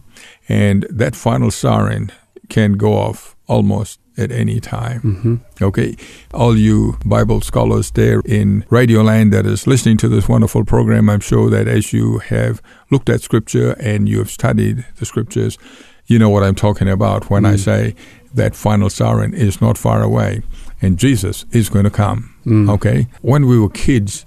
and 0.48 0.86
that 0.90 1.16
final 1.16 1.50
siren 1.50 2.12
can 2.48 2.74
go 2.74 2.94
off 2.94 3.34
almost 3.48 3.98
at 4.16 4.30
any 4.30 4.60
time. 4.60 5.00
hmm 5.00 5.36
Okay, 5.64 5.96
all 6.32 6.56
you 6.56 6.96
Bible 7.04 7.40
scholars 7.40 7.90
there 7.92 8.20
in 8.24 8.64
Radio 8.70 9.02
Land 9.02 9.32
that 9.32 9.46
is 9.46 9.66
listening 9.66 9.96
to 9.98 10.08
this 10.08 10.28
wonderful 10.28 10.64
program, 10.64 11.08
I'm 11.08 11.20
sure 11.20 11.50
that 11.50 11.66
as 11.68 11.92
you 11.92 12.18
have 12.18 12.60
looked 12.90 13.08
at 13.08 13.22
Scripture 13.22 13.72
and 13.80 14.08
you 14.08 14.18
have 14.18 14.30
studied 14.30 14.84
the 14.98 15.04
Scriptures, 15.06 15.58
you 16.06 16.18
know 16.18 16.28
what 16.28 16.42
I'm 16.42 16.54
talking 16.56 16.88
about 16.88 17.30
when 17.30 17.44
I 17.44 17.54
Mm. 17.54 17.58
say 17.64 17.94
that 18.34 18.54
final 18.56 18.90
siren 18.90 19.32
is 19.34 19.60
not 19.60 19.78
far 19.78 20.02
away 20.02 20.42
and 20.82 20.98
Jesus 20.98 21.44
is 21.52 21.68
going 21.68 21.84
to 21.84 21.90
come. 21.90 22.34
Mm. 22.46 22.68
Okay, 22.70 23.06
when 23.22 23.46
we 23.46 23.58
were 23.58 23.68
kids, 23.70 24.26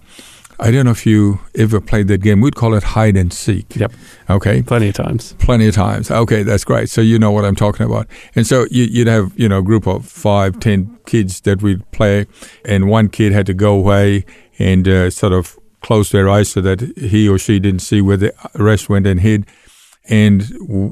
I 0.64 0.72
don't 0.72 0.86
know 0.86 0.92
if 0.92 1.06
you 1.06 1.42
ever 1.56 1.82
played 1.82 2.08
that 2.08 2.22
game. 2.22 2.40
We'd 2.40 2.56
call 2.56 2.74
it 2.74 2.84
hide 2.84 3.18
and 3.18 3.34
seek. 3.34 3.76
Yep. 3.76 3.92
Okay 4.30 4.62
Plenty 4.62 4.88
of 4.88 4.96
times. 4.96 5.34
plenty 5.34 5.68
of 5.68 5.76
times. 5.76 6.10
Okay, 6.10 6.42
that's 6.42 6.64
great. 6.64 6.90
So 6.90 7.02
you 7.02 7.20
know 7.20 7.32
what 7.32 7.44
I'm 7.44 7.56
talking 7.56 7.86
about. 7.86 8.08
And 8.34 8.48
so 8.48 8.66
you, 8.72 8.86
you'd 8.86 9.08
have 9.08 9.38
you 9.38 9.50
know 9.50 9.60
a 9.60 9.62
group 9.62 9.86
of 9.88 10.06
five, 10.06 10.62
ten 10.62 10.98
kids 11.06 11.42
that 11.42 11.62
we'd 11.62 11.84
play, 11.92 12.28
and 12.64 12.88
one 12.88 13.10
kid 13.10 13.34
had 13.34 13.46
to 13.48 13.54
go 13.54 13.76
away 13.76 14.26
and 14.58 14.88
uh, 14.88 15.10
sort 15.10 15.34
of 15.34 15.60
close 15.82 16.12
their 16.12 16.30
eyes 16.30 16.50
so 16.50 16.62
that 16.62 16.80
he 16.98 17.28
or 17.28 17.38
she 17.38 17.60
didn't 17.60 17.82
see 17.82 18.00
where 18.02 18.16
the 18.16 18.34
rest 18.56 18.88
went 18.88 19.06
and 19.06 19.20
hid. 19.20 19.46
And 20.10 20.50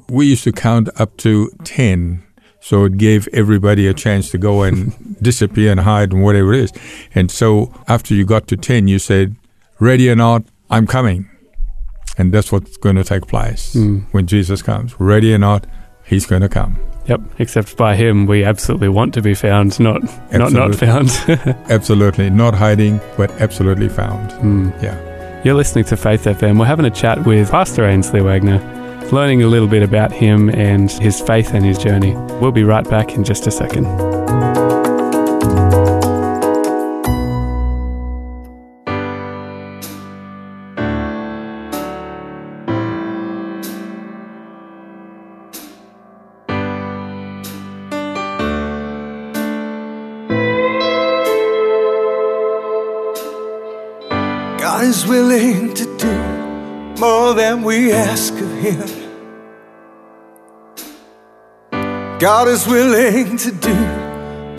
we 0.10 0.26
used 0.26 0.44
to 0.44 0.52
count 0.52 0.90
up 1.00 1.16
to 1.18 1.50
ten. 1.64 2.24
So 2.64 2.84
it 2.86 2.98
gave 2.98 3.28
everybody 3.34 3.88
a 3.88 3.94
chance 3.94 4.30
to 4.32 4.38
go 4.38 4.64
and 4.64 4.94
disappear 5.22 5.72
and 5.72 5.80
hide 5.80 6.12
and 6.12 6.24
whatever 6.24 6.54
it 6.54 6.60
is. 6.60 6.74
And 7.16 7.32
so 7.32 7.74
after 7.88 8.14
you 8.14 8.24
got 8.24 8.48
to 8.50 8.58
10, 8.58 8.88
you 8.88 9.00
said, 9.00 9.36
ready 9.82 10.10
or 10.10 10.16
not, 10.16 10.44
I'm 10.70 10.88
coming. 10.88 11.28
And 12.18 12.32
that's 12.34 12.52
what's 12.52 12.78
going 12.78 12.96
to 12.98 13.04
take 13.04 13.28
place 13.28 13.74
Mm. 13.76 14.04
when 14.12 14.28
Jesus 14.28 14.62
comes. 14.62 14.96
Ready 15.00 15.34
or 15.34 15.38
not, 15.38 15.66
he's 16.06 16.26
going 16.26 16.42
to 16.44 16.50
come. 16.50 16.78
Yep. 17.08 17.22
Except 17.40 17.76
by 17.78 17.96
him, 17.96 18.28
we 18.28 18.44
absolutely 18.46 18.90
want 18.90 19.14
to 19.16 19.22
be 19.22 19.34
found, 19.34 19.80
not 19.80 20.02
not 20.32 20.52
not 20.54 20.76
found. 20.76 21.10
Absolutely. 21.70 22.30
Not 22.30 22.54
hiding, 22.54 23.00
but 23.18 23.32
absolutely 23.42 23.90
found. 23.90 24.30
Mm. 24.44 24.84
Yeah. 24.84 25.42
You're 25.44 25.56
listening 25.56 25.86
to 25.86 25.98
Faith 25.98 26.26
FM. 26.26 26.60
We're 26.60 26.68
having 26.68 26.86
a 26.86 26.92
chat 26.92 27.26
with 27.26 27.50
Pastor 27.50 27.86
Ainsley 27.86 28.22
Wagner, 28.22 28.60
learning 29.12 29.42
a 29.42 29.48
little 29.48 29.68
bit 29.68 29.82
about 29.82 30.12
him 30.12 30.50
and 30.50 30.92
his 30.92 31.20
faith 31.22 31.54
and 31.56 31.66
his 31.66 31.80
journey. 31.80 32.14
We'll 32.40 32.52
be 32.52 32.64
right 32.64 32.88
back 32.88 33.14
in 33.16 33.24
just 33.24 33.48
a 33.48 33.52
second. 33.52 33.88
Is 55.02 55.08
willing 55.08 55.74
to 55.74 55.98
do 55.98 56.14
more 57.00 57.34
than 57.34 57.64
we 57.64 57.92
ask 57.92 58.34
of 58.34 58.52
Him. 58.66 58.88
God 62.20 62.48
is 62.48 62.68
willing 62.68 63.36
to 63.38 63.52
do 63.52 63.74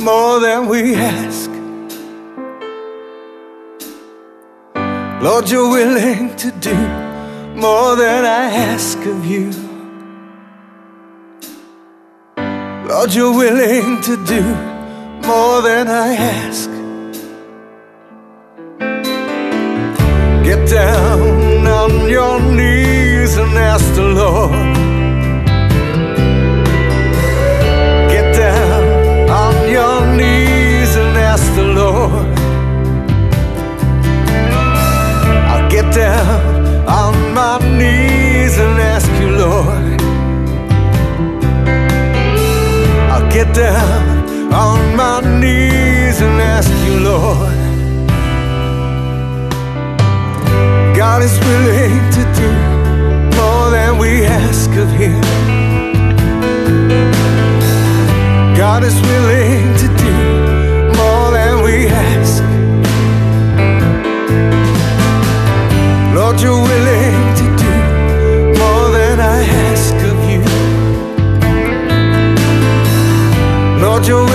more 0.03 0.41
than 0.41 0.67
we 0.67 0.97
ask. 0.97 1.49
Lord, 5.23 5.49
you're 5.49 5.71
willing 5.71 6.35
to 6.35 6.51
do 6.51 6.75
more 7.55 7.95
than 7.95 8.25
I 8.25 8.45
ask 8.73 8.99
of 8.99 9.25
you. 9.25 9.53
Lord, 12.89 13.15
you're 13.15 13.37
willing 13.37 14.01
to 14.03 14.17
do 14.27 14.43
more 15.25 15.63
than 15.63 15.87
I 15.87 16.15
ask. 16.15 16.82
Down 20.73 21.67
on 21.67 22.09
your 22.09 22.41
knees 22.41 23.37
and 23.37 23.59
ask 23.59 23.85
the 23.95 24.09
Lord. 24.21 24.53
Get 28.11 28.35
down 28.35 29.29
on 29.29 29.55
your 29.69 30.01
knees 30.17 30.97
and 30.97 31.15
ask 31.31 31.47
the 31.55 31.67
Lord. 31.81 32.39
I'll 35.51 35.69
get 35.71 35.93
down 35.95 36.89
on 36.89 37.35
my 37.35 37.59
knees 37.79 38.57
and 38.59 38.81
ask 38.95 39.11
you, 39.21 39.31
Lord. 39.45 40.01
I'll 43.13 43.31
get 43.31 43.55
down 43.55 44.55
on 44.55 44.97
my 44.97 45.21
knees 45.39 46.23
and 46.23 46.41
ask 46.41 46.73
you, 46.87 47.01
Lord. 47.11 47.62
God 51.05 51.21
is 51.25 51.37
willing 51.41 51.99
to 52.17 52.23
do 52.41 52.49
more 53.37 53.71
than 53.71 53.99
we 53.99 54.25
ask 54.25 54.71
of 54.71 54.89
Him. 54.89 55.21
God 58.57 58.85
is 58.85 58.95
willing 59.11 59.65
to 59.83 59.89
do 60.05 60.15
more 61.01 61.27
than 61.37 61.65
we 61.65 61.89
ask. 61.89 62.43
Lord, 66.15 66.41
you're 66.41 66.63
willing 66.73 67.35
to 67.41 67.47
do 67.65 67.75
more 68.63 68.87
than 68.97 69.19
I 69.19 69.39
ask 69.71 69.95
of 70.11 70.19
you. 70.31 70.43
Lord, 73.85 74.07
you're 74.07 74.32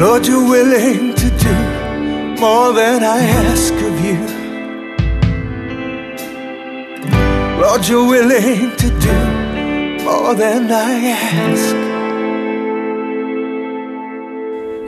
Lord, 0.00 0.26
you're 0.26 0.48
willing 0.48 1.14
to 1.14 1.28
do 1.28 1.52
more 2.40 2.72
than 2.72 3.04
I 3.04 3.20
ask 3.20 3.74
of 3.74 4.00
you. 4.02 4.16
Lord, 7.60 7.86
you're 7.86 8.08
willing 8.08 8.74
to 8.76 8.88
do 8.98 9.12
more 10.02 10.34
than 10.34 10.72
I 10.72 10.92
ask. 11.10 11.74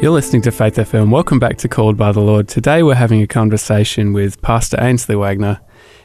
You're 0.02 0.12
listening 0.12 0.40
to 0.42 0.50
Faith 0.50 0.76
FM. 0.76 1.10
Welcome 1.10 1.38
back 1.38 1.58
to 1.58 1.68
Called 1.68 1.98
by 1.98 2.10
the 2.10 2.20
Lord. 2.20 2.48
Today 2.48 2.82
we're 2.82 2.94
having 2.94 3.20
a 3.20 3.26
conversation 3.26 4.14
with 4.14 4.40
Pastor 4.40 4.82
Ainsley 4.82 5.16
Wagner. 5.16 5.60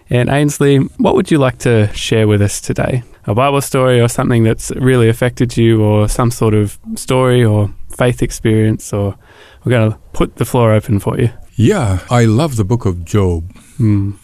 And 0.10 0.30
Ainsley, 0.30 0.80
what 0.98 1.16
would 1.16 1.32
you 1.32 1.38
like 1.38 1.60
to 1.60 1.88
share 1.94 2.28
with 2.28 2.42
us 2.42 2.60
today? 2.60 3.04
A 3.26 3.34
Bible 3.34 3.62
story 3.62 4.02
or 4.02 4.10
something 4.10 4.44
that's 4.44 4.72
really 4.72 5.08
affected 5.08 5.56
you, 5.56 5.82
or 5.82 6.10
some 6.10 6.30
sort 6.30 6.54
of 6.54 6.78
story 6.96 7.44
or 7.44 7.74
faith 7.98 8.22
experience, 8.22 8.94
or 8.94 9.18
we're 9.64 9.72
going 9.72 9.92
to 9.92 9.98
put 10.14 10.36
the 10.36 10.46
floor 10.46 10.72
open 10.72 11.00
for 11.00 11.20
you. 11.20 11.30
Yeah, 11.56 12.00
I 12.10 12.26
love 12.26 12.56
the 12.56 12.64
book 12.64 12.86
of 12.86 13.04
Job. 13.04 13.52
Mm. 13.80 14.18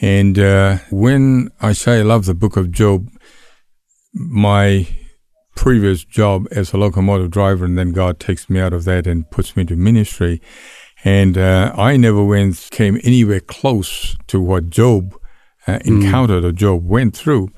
And 0.00 0.38
uh, 0.38 0.78
when 0.90 1.50
I 1.60 1.72
say 1.72 1.98
I 1.98 2.02
love 2.02 2.24
the 2.24 2.34
book 2.34 2.56
of 2.56 2.70
Job, 2.70 3.08
my 4.14 4.86
previous 5.56 6.04
job 6.04 6.46
as 6.50 6.72
a 6.72 6.78
locomotive 6.78 7.30
driver, 7.30 7.64
and 7.64 7.76
then 7.76 7.92
God 7.92 8.18
takes 8.18 8.48
me 8.48 8.60
out 8.60 8.72
of 8.72 8.84
that 8.84 9.06
and 9.06 9.30
puts 9.30 9.56
me 9.56 9.62
into 9.62 9.76
ministry. 9.76 10.40
And 11.04 11.36
uh, 11.36 11.72
I 11.76 11.96
never 11.96 12.24
went 12.24 12.68
came 12.70 12.98
anywhere 13.02 13.40
close 13.40 14.16
to 14.28 14.40
what 14.40 14.70
Job 14.70 15.14
uh, 15.66 15.78
encountered 15.84 16.44
or 16.44 16.52
Job 16.52 16.86
went 16.86 17.16
through. 17.16 17.50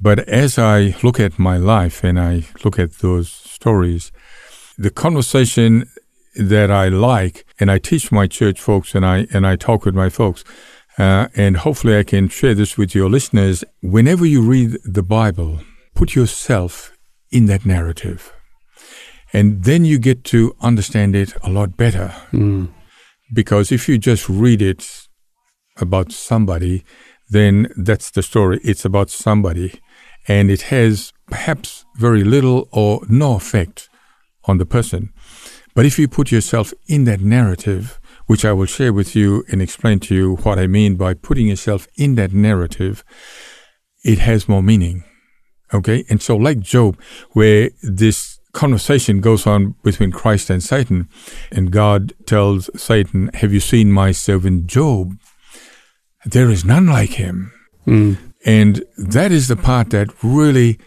But 0.00 0.20
as 0.28 0.58
I 0.58 0.94
look 1.02 1.20
at 1.20 1.38
my 1.38 1.56
life 1.56 2.04
and 2.04 2.18
I 2.18 2.44
look 2.64 2.78
at 2.78 2.98
those 2.98 3.30
stories, 3.30 4.12
the 4.80 4.90
conversation 4.90 5.84
that 6.36 6.70
I 6.70 6.88
like, 6.88 7.44
and 7.58 7.70
I 7.70 7.78
teach 7.78 8.10
my 8.10 8.26
church 8.26 8.58
folks, 8.60 8.94
and 8.94 9.04
I 9.04 9.26
and 9.34 9.46
I 9.46 9.56
talk 9.56 9.84
with 9.84 9.94
my 9.94 10.08
folks, 10.08 10.42
uh, 10.98 11.28
and 11.36 11.58
hopefully 11.58 11.98
I 11.98 12.02
can 12.02 12.28
share 12.28 12.54
this 12.54 12.78
with 12.78 12.94
your 12.94 13.10
listeners. 13.10 13.62
Whenever 13.82 14.24
you 14.24 14.40
read 14.40 14.78
the 14.84 15.02
Bible, 15.02 15.60
put 15.94 16.14
yourself 16.14 16.96
in 17.30 17.46
that 17.46 17.66
narrative. 17.66 18.32
And 19.32 19.64
then 19.64 19.84
you 19.84 19.98
get 19.98 20.24
to 20.24 20.56
understand 20.60 21.14
it 21.14 21.34
a 21.42 21.50
lot 21.50 21.76
better. 21.76 22.12
Mm. 22.32 22.68
Because 23.32 23.70
if 23.70 23.88
you 23.88 23.96
just 23.96 24.28
read 24.28 24.60
it 24.60 25.06
about 25.76 26.10
somebody, 26.10 26.84
then 27.28 27.68
that's 27.76 28.10
the 28.10 28.22
story. 28.22 28.58
It's 28.64 28.84
about 28.84 29.08
somebody. 29.10 29.78
And 30.26 30.50
it 30.50 30.62
has 30.62 31.12
perhaps 31.26 31.84
very 31.96 32.24
little 32.24 32.68
or 32.72 33.02
no 33.08 33.36
effect 33.36 33.89
on 34.50 34.58
the 34.58 34.66
person. 34.66 35.12
But 35.74 35.86
if 35.86 35.98
you 35.98 36.08
put 36.08 36.32
yourself 36.32 36.74
in 36.86 37.04
that 37.04 37.20
narrative, 37.20 38.00
which 38.26 38.44
I 38.44 38.52
will 38.52 38.66
share 38.66 38.92
with 38.92 39.16
you 39.16 39.44
and 39.50 39.62
explain 39.62 40.00
to 40.00 40.14
you 40.14 40.36
what 40.36 40.58
I 40.58 40.66
mean 40.66 40.96
by 40.96 41.14
putting 41.14 41.48
yourself 41.48 41.86
in 41.96 42.16
that 42.16 42.32
narrative, 42.32 43.04
it 44.04 44.18
has 44.18 44.48
more 44.48 44.62
meaning. 44.62 45.04
Okay. 45.72 46.04
And 46.08 46.20
so 46.20 46.36
like 46.36 46.60
Job, 46.60 47.00
where 47.30 47.70
this 47.82 48.40
conversation 48.52 49.20
goes 49.20 49.46
on 49.46 49.76
between 49.84 50.10
Christ 50.10 50.50
and 50.50 50.62
Satan, 50.62 51.08
and 51.52 51.70
God 51.70 52.12
tells 52.26 52.68
Satan, 52.80 53.30
have 53.34 53.52
you 53.52 53.60
seen 53.60 53.92
my 53.92 54.12
servant 54.12 54.66
Job? 54.66 55.12
There 56.24 56.50
is 56.50 56.64
none 56.64 56.86
like 56.86 57.10
him. 57.10 57.52
Mm. 57.86 58.18
And 58.44 58.84
that 58.96 59.32
is 59.32 59.48
the 59.48 59.56
part 59.56 59.90
that 59.90 60.08
really, 60.22 60.78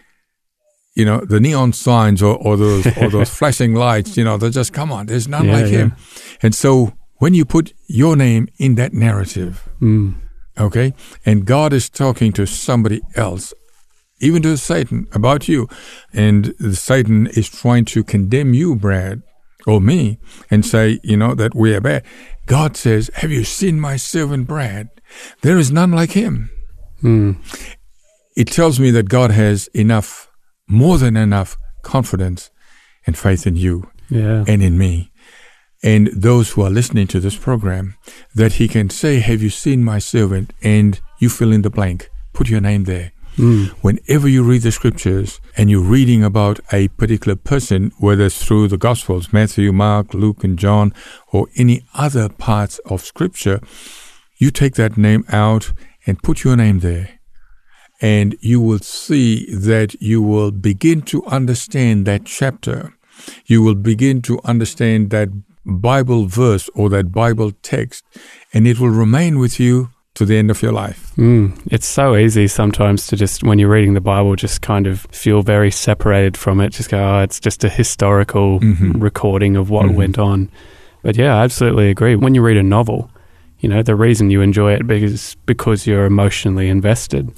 you 0.94 1.04
know, 1.04 1.24
the 1.24 1.40
neon 1.40 1.72
signs 1.72 2.22
or, 2.22 2.36
or 2.36 2.56
those 2.56 2.86
or 2.98 3.08
those 3.10 3.30
flashing 3.38 3.74
lights, 3.74 4.16
you 4.16 4.24
know, 4.24 4.36
they 4.36 4.50
just 4.50 4.72
come 4.72 4.92
on, 4.92 5.06
there's 5.06 5.28
none 5.28 5.46
Yeah, 5.46 5.52
like 5.52 5.66
him. 5.66 5.94
And 6.42 6.54
so 6.54 6.92
when 7.18 7.34
you 7.34 7.44
put 7.44 7.72
your 7.88 8.16
name 8.16 8.48
in 8.58 8.74
that 8.76 8.92
narrative, 8.92 9.68
Mm. 9.80 10.14
okay, 10.58 10.92
and 11.26 11.44
God 11.46 11.72
is 11.72 11.88
talking 11.90 12.32
to 12.34 12.46
somebody 12.46 13.00
else, 13.16 13.52
even 14.20 14.42
to 14.42 14.56
Satan 14.56 15.06
about 15.12 15.48
you, 15.48 15.68
and 16.12 16.54
Satan 16.72 17.26
is 17.28 17.48
trying 17.48 17.84
to 17.86 18.04
condemn 18.04 18.54
you, 18.54 18.76
Brad, 18.76 19.22
or 19.66 19.80
me, 19.80 20.18
and 20.50 20.64
say, 20.64 21.00
you 21.02 21.16
know, 21.16 21.34
that 21.34 21.54
we 21.54 21.74
are 21.74 21.80
bad. 21.80 22.04
God 22.46 22.76
says, 22.76 23.10
Have 23.14 23.32
you 23.32 23.44
seen 23.44 23.80
my 23.80 23.96
servant 23.96 24.46
Brad? 24.46 24.88
There 25.42 25.58
is 25.58 25.70
none 25.72 25.90
like 25.92 26.12
him. 26.12 26.50
Mm. 27.02 27.36
It 28.36 28.48
tells 28.48 28.78
me 28.78 28.90
that 28.92 29.08
God 29.08 29.30
has 29.30 29.68
enough, 29.68 30.28
more 30.68 30.98
than 30.98 31.16
enough 31.16 31.56
confidence 31.82 32.50
and 33.06 33.16
faith 33.16 33.46
in 33.46 33.56
you 33.56 33.90
Yeah. 34.08 34.44
and 34.46 34.62
in 34.62 34.78
me 34.78 35.10
and 35.82 36.06
those 36.14 36.52
who 36.52 36.62
are 36.62 36.70
listening 36.70 37.06
to 37.08 37.20
this 37.20 37.36
program 37.36 37.94
that 38.34 38.54
he 38.54 38.68
can 38.68 38.88
say, 38.88 39.18
Have 39.18 39.42
you 39.42 39.50
seen 39.50 39.84
my 39.84 39.98
servant? 39.98 40.54
And 40.62 40.98
you 41.18 41.28
fill 41.28 41.52
in 41.52 41.60
the 41.60 41.68
blank. 41.68 42.08
Put 42.32 42.48
your 42.48 42.62
name 42.62 42.84
there. 42.84 43.12
Mm. 43.36 43.68
Whenever 43.82 44.26
you 44.26 44.42
read 44.42 44.62
the 44.62 44.72
scriptures 44.72 45.40
and 45.58 45.68
you're 45.68 45.82
reading 45.82 46.24
about 46.24 46.58
a 46.72 46.88
particular 46.88 47.36
person, 47.36 47.92
whether 47.98 48.24
it's 48.24 48.42
through 48.42 48.68
the 48.68 48.78
Gospels, 48.78 49.30
Matthew, 49.32 49.72
Mark, 49.72 50.14
Luke, 50.14 50.42
and 50.42 50.58
John, 50.58 50.94
or 51.32 51.48
any 51.56 51.84
other 51.92 52.30
parts 52.30 52.78
of 52.86 53.02
scripture, 53.02 53.60
you 54.38 54.50
take 54.50 54.76
that 54.76 54.96
name 54.96 55.24
out 55.28 55.72
and 56.06 56.22
put 56.22 56.44
your 56.44 56.56
name 56.56 56.78
there. 56.78 57.18
And 58.00 58.36
you 58.40 58.60
will 58.60 58.80
see 58.80 59.46
that 59.54 59.94
you 60.00 60.20
will 60.22 60.50
begin 60.50 61.02
to 61.02 61.24
understand 61.26 62.06
that 62.06 62.24
chapter. 62.24 62.92
You 63.46 63.62
will 63.62 63.76
begin 63.76 64.20
to 64.22 64.40
understand 64.44 65.10
that 65.10 65.28
Bible 65.64 66.26
verse 66.26 66.68
or 66.74 66.90
that 66.90 67.12
Bible 67.12 67.52
text, 67.62 68.04
and 68.52 68.66
it 68.66 68.78
will 68.78 68.90
remain 68.90 69.38
with 69.38 69.58
you 69.58 69.90
to 70.14 70.24
the 70.26 70.36
end 70.36 70.50
of 70.50 70.60
your 70.62 70.72
life. 70.72 71.12
Mm. 71.16 71.58
It's 71.70 71.86
so 71.86 72.14
easy 72.16 72.46
sometimes 72.48 73.06
to 73.08 73.16
just, 73.16 73.42
when 73.42 73.58
you're 73.58 73.70
reading 73.70 73.94
the 73.94 74.00
Bible, 74.00 74.36
just 74.36 74.60
kind 74.60 74.86
of 74.86 75.06
feel 75.10 75.42
very 75.42 75.70
separated 75.70 76.36
from 76.36 76.60
it. 76.60 76.70
Just 76.70 76.90
go, 76.90 76.98
oh, 76.98 77.20
it's 77.22 77.40
just 77.40 77.64
a 77.64 77.68
historical 77.68 78.60
Mhm. 78.60 79.00
recording 79.02 79.56
of 79.56 79.70
what 79.70 79.86
Mhm. 79.86 79.94
went 79.94 80.18
on. 80.18 80.50
But 81.02 81.16
yeah, 81.16 81.34
I 81.36 81.44
absolutely 81.44 81.90
agree. 81.90 82.14
When 82.14 82.34
you 82.34 82.42
read 82.42 82.56
a 82.58 82.62
novel, 82.62 83.10
you 83.58 83.68
know, 83.68 83.82
the 83.82 83.96
reason 83.96 84.30
you 84.30 84.40
enjoy 84.42 84.72
it 84.74 84.86
because 84.86 85.36
because 85.46 85.86
you're 85.86 86.04
emotionally 86.06 86.68
invested. 86.68 87.30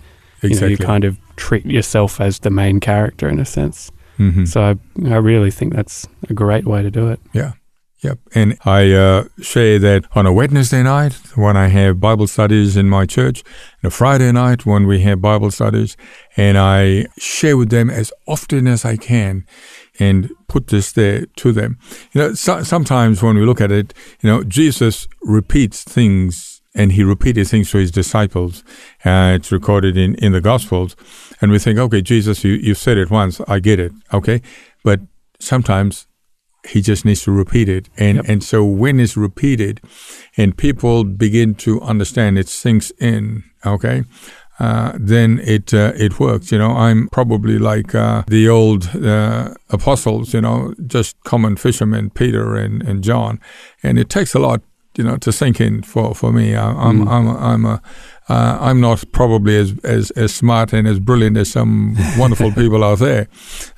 You 0.42 0.60
know, 0.60 0.66
you 0.66 0.76
kind 0.76 1.04
of 1.04 1.18
treat 1.36 1.66
yourself 1.66 2.20
as 2.20 2.40
the 2.40 2.50
main 2.50 2.80
character 2.80 3.28
in 3.28 3.38
a 3.38 3.44
sense. 3.44 3.90
Mhm. 4.18 4.48
So 4.48 4.62
I, 4.62 4.76
I 5.08 5.16
really 5.16 5.50
think 5.50 5.74
that's 5.74 6.06
a 6.28 6.34
great 6.34 6.66
way 6.66 6.82
to 6.82 6.90
do 6.90 7.08
it. 7.08 7.20
Yeah. 7.32 7.52
Yep. 8.02 8.18
And 8.34 8.58
I 8.64 8.92
uh, 8.92 9.24
share 9.40 9.78
that 9.78 10.04
on 10.14 10.26
a 10.26 10.32
Wednesday 10.32 10.82
night 10.82 11.14
when 11.34 11.56
I 11.56 11.68
have 11.68 11.98
Bible 11.98 12.26
studies 12.26 12.76
in 12.76 12.88
my 12.88 13.06
church, 13.06 13.42
and 13.82 13.88
a 13.88 13.90
Friday 13.90 14.30
night 14.32 14.66
when 14.66 14.86
we 14.86 15.00
have 15.00 15.22
Bible 15.22 15.50
studies, 15.50 15.96
and 16.36 16.58
I 16.58 17.06
share 17.18 17.56
with 17.56 17.70
them 17.70 17.88
as 17.88 18.12
often 18.28 18.68
as 18.68 18.84
I 18.84 18.96
can 18.96 19.44
and 19.98 20.30
put 20.46 20.66
this 20.68 20.92
there 20.92 21.24
to 21.36 21.52
them. 21.52 21.78
You 22.12 22.20
know, 22.20 22.34
so, 22.34 22.62
sometimes 22.62 23.22
when 23.22 23.36
we 23.36 23.46
look 23.46 23.62
at 23.62 23.72
it, 23.72 23.94
you 24.20 24.30
know, 24.30 24.44
Jesus 24.44 25.08
repeats 25.22 25.82
things 25.82 26.55
and 26.76 26.92
he 26.92 27.02
repeated 27.02 27.48
things 27.48 27.70
to 27.70 27.78
his 27.78 27.90
disciples. 27.90 28.62
Uh, 29.04 29.32
it's 29.36 29.50
recorded 29.50 29.96
in, 29.96 30.14
in 30.16 30.32
the 30.32 30.40
Gospels. 30.40 30.94
And 31.40 31.50
we 31.50 31.58
think, 31.58 31.78
okay, 31.78 32.02
Jesus, 32.02 32.44
you, 32.44 32.52
you've 32.52 32.78
said 32.78 32.98
it 32.98 33.10
once. 33.10 33.40
I 33.48 33.58
get 33.60 33.80
it. 33.80 33.92
Okay. 34.12 34.42
But 34.84 35.00
sometimes 35.40 36.06
he 36.68 36.80
just 36.82 37.04
needs 37.04 37.22
to 37.22 37.32
repeat 37.32 37.68
it. 37.68 37.88
And, 37.96 38.16
Yep. 38.16 38.24
and 38.28 38.44
so 38.44 38.64
when 38.64 39.00
it's 39.00 39.16
repeated 39.16 39.80
and 40.36 40.56
people 40.56 41.04
begin 41.04 41.54
to 41.56 41.80
understand 41.80 42.38
it 42.38 42.48
sinks 42.48 42.92
in, 43.00 43.44
okay, 43.64 44.04
uh, 44.58 44.92
then 44.98 45.38
it, 45.44 45.72
uh, 45.74 45.92
it 45.96 46.18
works. 46.18 46.50
You 46.50 46.58
know, 46.58 46.72
I'm 46.72 47.08
probably 47.08 47.58
like, 47.58 47.94
uh, 47.94 48.22
the 48.26 48.48
old, 48.48 48.88
uh, 48.96 49.54
apostles, 49.70 50.34
you 50.34 50.40
know, 50.40 50.74
just 50.86 51.16
common 51.24 51.56
fishermen, 51.56 52.10
Peter 52.10 52.56
and, 52.56 52.82
and 52.82 53.04
John. 53.04 53.38
And 53.82 53.98
it 53.98 54.08
takes 54.08 54.34
a 54.34 54.38
lot, 54.38 54.62
you 54.98 55.04
know, 55.04 55.16
to 55.18 55.32
sink 55.32 55.60
in 55.60 55.82
for, 55.82 56.14
for 56.14 56.32
me. 56.32 56.54
I, 56.54 56.70
I'm, 56.70 57.04
Mm. 57.06 57.08
I'm, 57.10 57.28
I'm 57.28 57.64
a, 57.64 57.82
uh, 58.28 58.58
I'm 58.60 58.80
not 58.80 59.04
probably 59.12 59.56
as, 59.56 59.74
as, 59.84 60.10
as 60.12 60.34
smart 60.34 60.72
and 60.72 60.88
as 60.88 60.98
brilliant 60.98 61.36
as 61.36 61.50
some 61.50 61.96
wonderful 62.18 62.50
people 62.60 62.82
out 62.82 62.98
there. 62.98 63.28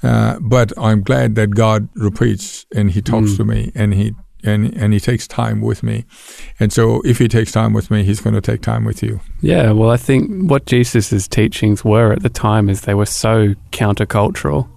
Uh, 0.02 0.38
but 0.40 0.72
I'm 0.78 1.02
glad 1.02 1.34
that 1.34 1.50
God 1.50 1.88
repeats 1.94 2.64
and 2.74 2.90
He 2.90 3.02
talks 3.02 3.32
Mm. 3.32 3.36
to 3.38 3.44
me 3.44 3.72
and 3.74 3.94
He 3.94 4.14
and 4.44 4.72
and 4.76 4.92
He 4.94 5.00
takes 5.00 5.26
time 5.26 5.60
with 5.60 5.82
me. 5.82 6.04
And 6.60 6.72
so, 6.72 7.00
if 7.04 7.18
He 7.18 7.26
takes 7.28 7.50
time 7.52 7.72
with 7.72 7.90
me, 7.90 8.04
He's 8.04 8.20
going 8.20 8.34
to 8.34 8.40
take 8.40 8.62
time 8.62 8.84
with 8.84 9.02
you. 9.02 9.20
Yeah, 9.40 9.72
well, 9.72 9.90
I 9.90 9.96
think 9.96 10.48
what 10.50 10.64
Jesus's 10.66 11.26
teachings 11.28 11.84
were 11.84 12.12
at 12.12 12.22
the 12.22 12.28
time 12.30 12.68
is 12.70 12.82
they 12.82 12.94
were 12.94 13.06
so 13.06 13.54
countercultural. 13.72 14.68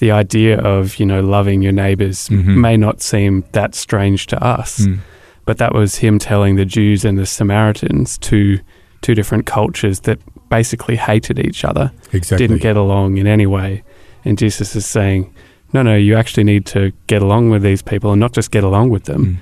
The 0.00 0.10
idea 0.10 0.58
of, 0.58 0.98
you 0.98 1.06
know, 1.06 1.20
loving 1.20 1.62
your 1.62 1.72
neighbors 1.72 2.28
Mhm. 2.28 2.56
may 2.56 2.76
not 2.76 3.02
seem 3.02 3.44
that 3.52 3.74
strange 3.74 4.26
to 4.28 4.42
us, 4.42 4.80
Mm. 4.86 4.98
But 5.44 5.58
that 5.58 5.74
was 5.74 5.96
him 5.96 6.18
telling 6.18 6.56
the 6.56 6.64
Jews 6.64 7.04
and 7.04 7.18
the 7.18 7.26
Samaritans, 7.26 8.18
two, 8.18 8.60
two 9.02 9.14
different 9.14 9.46
cultures 9.46 10.00
that 10.00 10.18
basically 10.48 10.96
hated 10.96 11.38
each 11.38 11.64
other, 11.64 11.92
Exactly. 12.12 12.46
didn't 12.46 12.62
get 12.62 12.76
along 12.76 13.16
in 13.16 13.26
any 13.26 13.46
way. 13.46 13.82
And 14.24 14.38
Jesus 14.38 14.74
is 14.76 14.86
saying, 14.86 15.32
no, 15.72 15.82
no, 15.82 15.96
you 15.96 16.16
actually 16.16 16.44
need 16.44 16.64
to 16.66 16.92
get 17.08 17.20
along 17.22 17.50
with 17.50 17.62
these 17.62 17.82
people 17.82 18.12
and 18.12 18.20
not 18.20 18.32
just 18.32 18.50
get 18.50 18.64
along 18.64 18.90
with 18.90 19.04
them, 19.04 19.24
Mm. 19.26 19.36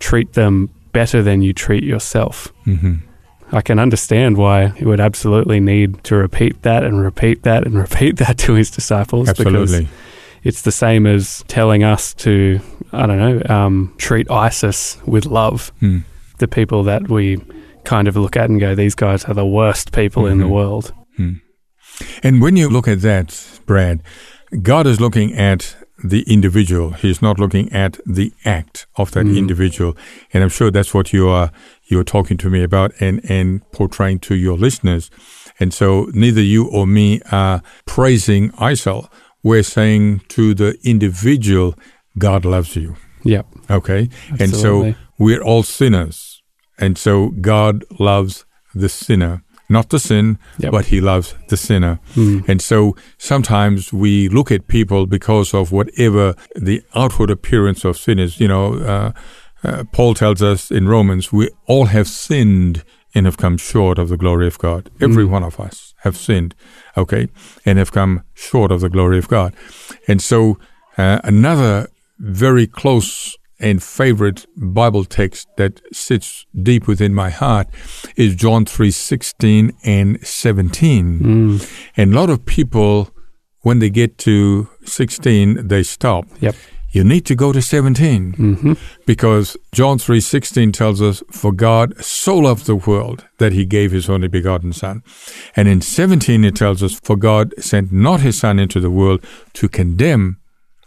treat 0.00 0.32
them 0.32 0.70
better 0.92 1.22
than 1.22 1.42
you 1.42 1.52
treat 1.52 1.84
yourself. 1.84 2.52
Mhm. 2.66 3.00
I 3.52 3.60
can 3.60 3.78
understand 3.78 4.36
why 4.36 4.68
he 4.68 4.84
would 4.84 5.00
absolutely 5.00 5.60
need 5.60 6.02
to 6.04 6.16
repeat 6.16 6.62
that 6.62 6.82
and 6.82 7.00
repeat 7.00 7.42
that 7.42 7.64
and 7.66 7.74
repeat 7.86 8.16
that 8.16 8.38
to 8.38 8.54
his 8.54 8.70
disciples 8.70 9.28
because 9.28 9.46
Absolutely. 9.46 9.88
It's 10.44 10.62
the 10.62 10.72
same 10.72 11.06
as 11.06 11.44
telling 11.48 11.82
us 11.82 12.14
to, 12.14 12.60
I 12.92 13.06
don't 13.06 13.18
know, 13.18 13.54
um, 13.54 13.94
treat 13.98 14.30
ISIS 14.30 14.98
with 15.06 15.26
love. 15.26 15.72
Mm. 15.82 16.04
The 16.38 16.48
people 16.48 16.82
that 16.84 17.08
we 17.08 17.40
kind 17.84 18.08
of 18.08 18.16
look 18.16 18.36
at 18.36 18.48
and 18.50 18.60
go, 18.60 18.74
these 18.74 18.94
guys 18.94 19.24
are 19.24 19.34
the 19.34 19.46
worst 19.46 19.92
people 19.92 20.26
in 20.26 20.38
the 20.38 20.44
Mhm. 20.46 20.50
world. 20.50 20.92
Mm. 21.18 21.40
And 22.22 22.40
when 22.42 22.56
you 22.56 22.68
look 22.68 22.88
at 22.88 23.00
that, 23.02 23.60
Brad, 23.66 24.02
God 24.62 24.86
is 24.86 25.00
looking 25.00 25.32
at 25.34 25.76
the 26.02 26.22
individual. 26.22 26.90
He's 26.90 27.22
not 27.22 27.38
looking 27.38 27.72
at 27.72 27.98
the 28.04 28.32
act 28.44 28.86
of 28.96 29.12
that 29.12 29.26
Mm. 29.26 29.36
individual. 29.38 29.96
And 30.32 30.42
I'm 30.42 30.50
sure 30.50 30.70
that's 30.70 30.92
what 30.92 31.12
you 31.12 31.28
are 31.28 31.50
you're 31.86 32.04
talking 32.04 32.36
to 32.38 32.50
me 32.50 32.62
about 32.62 32.92
and, 33.00 33.20
and 33.28 33.60
portraying 33.70 34.18
to 34.20 34.34
your 34.34 34.56
listeners. 34.56 35.10
And 35.60 35.72
so 35.72 36.10
neither 36.14 36.40
you 36.42 36.66
or 36.66 36.86
me 36.86 37.20
are 37.30 37.62
praising 37.86 38.50
ISIL. 38.52 39.08
We're 39.44 39.62
saying 39.62 40.22
to 40.30 40.54
the 40.54 40.76
individual, 40.82 41.74
God 42.18 42.44
loves 42.44 42.74
you. 42.76 42.96
Yep. 43.24 43.46
Okay. 43.70 44.08
Absolutely. 44.32 44.44
And 44.44 44.54
so 44.56 44.94
we're 45.18 45.42
all 45.42 45.62
sinners. 45.62 46.42
And 46.78 46.98
so 46.98 47.28
God 47.40 47.84
loves 48.00 48.44
the 48.74 48.88
sinner, 48.88 49.42
not 49.68 49.88
the 49.90 49.98
sin, 49.98 50.38
Yep. 50.58 50.72
but 50.72 50.86
he 50.86 51.00
loves 51.00 51.34
the 51.48 51.56
sinner. 51.56 52.00
Mm. 52.16 52.48
And 52.48 52.60
so 52.60 52.96
sometimes 53.18 53.92
we 53.92 54.28
look 54.28 54.50
at 54.50 54.66
people 54.66 55.06
because 55.06 55.54
of 55.54 55.70
whatever 55.72 56.34
the 56.56 56.82
outward 56.94 57.30
appearance 57.30 57.84
of 57.84 57.96
sin 57.96 58.18
is. 58.18 58.40
You 58.40 58.48
know, 58.48 58.74
uh, 58.74 59.12
uh, 59.62 59.84
Paul 59.92 60.14
tells 60.14 60.42
us 60.42 60.70
in 60.70 60.88
Romans, 60.88 61.32
we 61.32 61.48
all 61.66 61.86
have 61.86 62.08
sinned 62.08 62.82
and 63.14 63.26
have 63.26 63.36
come 63.36 63.56
short 63.56 63.98
of 63.98 64.08
the 64.08 64.16
glory 64.16 64.46
of 64.48 64.58
God. 64.58 64.90
Every 65.00 65.24
Mm. 65.24 65.30
one 65.30 65.44
of 65.44 65.60
us 65.60 65.93
have 66.04 66.16
sinned, 66.16 66.54
okay, 66.96 67.28
and 67.66 67.78
have 67.78 67.92
come 67.92 68.22
short 68.34 68.70
of 68.70 68.80
the 68.80 68.88
glory 68.88 69.18
of 69.18 69.26
God. 69.28 69.54
And 70.06 70.22
so 70.22 70.58
uh, 70.96 71.20
another 71.24 71.88
very 72.18 72.66
close 72.66 73.36
and 73.58 73.82
favorite 73.82 74.46
Bible 74.56 75.04
text 75.04 75.48
that 75.56 75.80
sits 75.92 76.46
deep 76.60 76.86
within 76.86 77.14
my 77.14 77.30
heart 77.30 77.68
is 78.16 78.34
John 78.34 78.64
3:16 78.64 79.72
and 79.84 80.24
17. 80.26 81.20
Mm. 81.20 81.90
And 81.96 82.12
a 82.12 82.16
lot 82.16 82.30
of 82.30 82.44
people 82.44 83.10
when 83.60 83.78
they 83.78 83.90
get 83.90 84.18
to 84.18 84.68
16 84.84 85.68
they 85.68 85.82
stop. 85.82 86.26
Yep. 86.40 86.54
You 86.94 87.02
need 87.02 87.26
to 87.26 87.34
go 87.34 87.52
to 87.52 87.60
17 87.60 88.32
hmm 88.32 88.72
because 89.06 89.56
John 89.72 89.98
3:16 89.98 90.72
tells 90.72 91.02
us 91.02 91.22
for 91.30 91.52
God 91.52 92.02
so 92.02 92.36
loved 92.38 92.66
the 92.66 92.76
world 92.76 93.24
that 93.38 93.52
he 93.52 93.64
gave 93.64 93.90
his 93.90 94.08
only 94.08 94.28
begotten 94.28 94.72
son. 94.72 95.02
And 95.56 95.68
in 95.68 95.80
17 95.80 96.44
it 96.44 96.56
tells 96.56 96.82
us 96.82 97.00
for 97.02 97.16
God 97.16 97.52
sent 97.58 97.92
not 97.92 98.20
his 98.20 98.38
son 98.38 98.58
into 98.58 98.80
the 98.80 98.90
world 98.90 99.20
to 99.54 99.68
condemn 99.68 100.38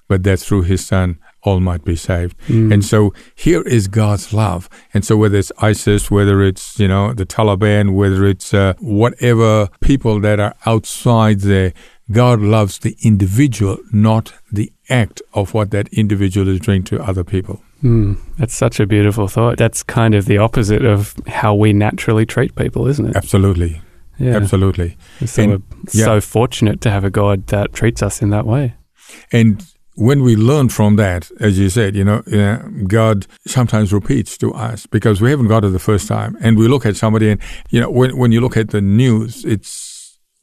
but 0.07 0.23
that 0.23 0.39
through 0.39 0.63
his 0.63 0.85
son 0.85 1.19
all 1.43 1.59
might 1.59 1.83
be 1.83 1.95
saved. 1.95 2.37
Mm. 2.47 2.73
And 2.73 2.85
so 2.85 3.13
here 3.35 3.61
is 3.61 3.87
God's 3.87 4.33
love. 4.33 4.69
And 4.93 5.05
so 5.05 5.15
whether 5.15 5.37
it's 5.37 5.51
ISIS, 5.59 6.11
whether 6.11 6.41
it's, 6.41 6.79
you 6.79 6.87
know, 6.87 7.13
the 7.13 7.25
Taliban, 7.25 7.93
whether 7.93 8.25
it's 8.25 8.53
uh, 8.53 8.73
whatever 8.79 9.69
people 9.81 10.19
that 10.21 10.39
are 10.39 10.55
outside 10.65 11.41
there, 11.41 11.73
God 12.11 12.39
loves 12.39 12.79
the 12.79 12.95
individual, 13.03 13.77
not 13.91 14.33
the 14.51 14.71
act 14.89 15.21
of 15.33 15.53
what 15.53 15.71
that 15.71 15.87
individual 15.89 16.47
is 16.47 16.59
doing 16.61 16.83
to 16.85 17.01
other 17.03 17.23
people. 17.23 17.61
Mm. 17.83 18.17
That's 18.37 18.55
such 18.55 18.79
a 18.79 18.87
beautiful 18.87 19.27
thought. 19.27 19.57
That's 19.57 19.83
kind 19.83 20.15
of 20.15 20.25
the 20.25 20.37
opposite 20.37 20.85
of 20.85 21.15
how 21.27 21.53
we 21.53 21.73
naturally 21.73 22.25
treat 22.25 22.55
people, 22.55 22.87
isn't 22.87 23.05
it? 23.07 23.15
Absolutely. 23.15 23.81
Yeah. 24.17 24.35
Absolutely. 24.35 24.97
So 25.25 25.43
And- 25.43 25.51
we're 25.51 25.59
yeah. 25.93 26.05
so 26.05 26.21
fortunate 26.21 26.81
to 26.81 26.89
have 26.89 27.03
a 27.03 27.09
God 27.09 27.47
that 27.47 27.73
treats 27.73 28.01
us 28.01 28.21
in 28.21 28.29
that 28.31 28.45
way. 28.47 28.75
And 29.31 29.63
when 29.95 30.23
we 30.23 30.35
learn 30.35 30.69
from 30.69 30.95
that, 30.95 31.29
as 31.39 31.59
you 31.59 31.69
said, 31.69 31.95
you 31.95 32.03
know, 32.03 32.19
uh, 32.31 32.57
God 32.87 33.27
sometimes 33.45 33.91
repeats 33.93 34.37
to 34.37 34.53
us 34.53 34.85
because 34.85 35.21
we 35.21 35.29
haven't 35.29 35.47
got 35.47 35.63
it 35.65 35.69
the 35.69 35.79
first 35.79 36.07
time. 36.07 36.37
And 36.41 36.57
we 36.57 36.67
look 36.67 36.85
at 36.85 36.95
somebody 36.95 37.31
and, 37.31 37.41
you 37.69 37.79
know, 37.81 37.89
when, 37.91 38.17
when 38.17 38.31
you 38.31 38.39
look 38.41 38.57
at 38.57 38.69
the 38.69 38.81
news, 38.81 39.43
it's 39.45 39.96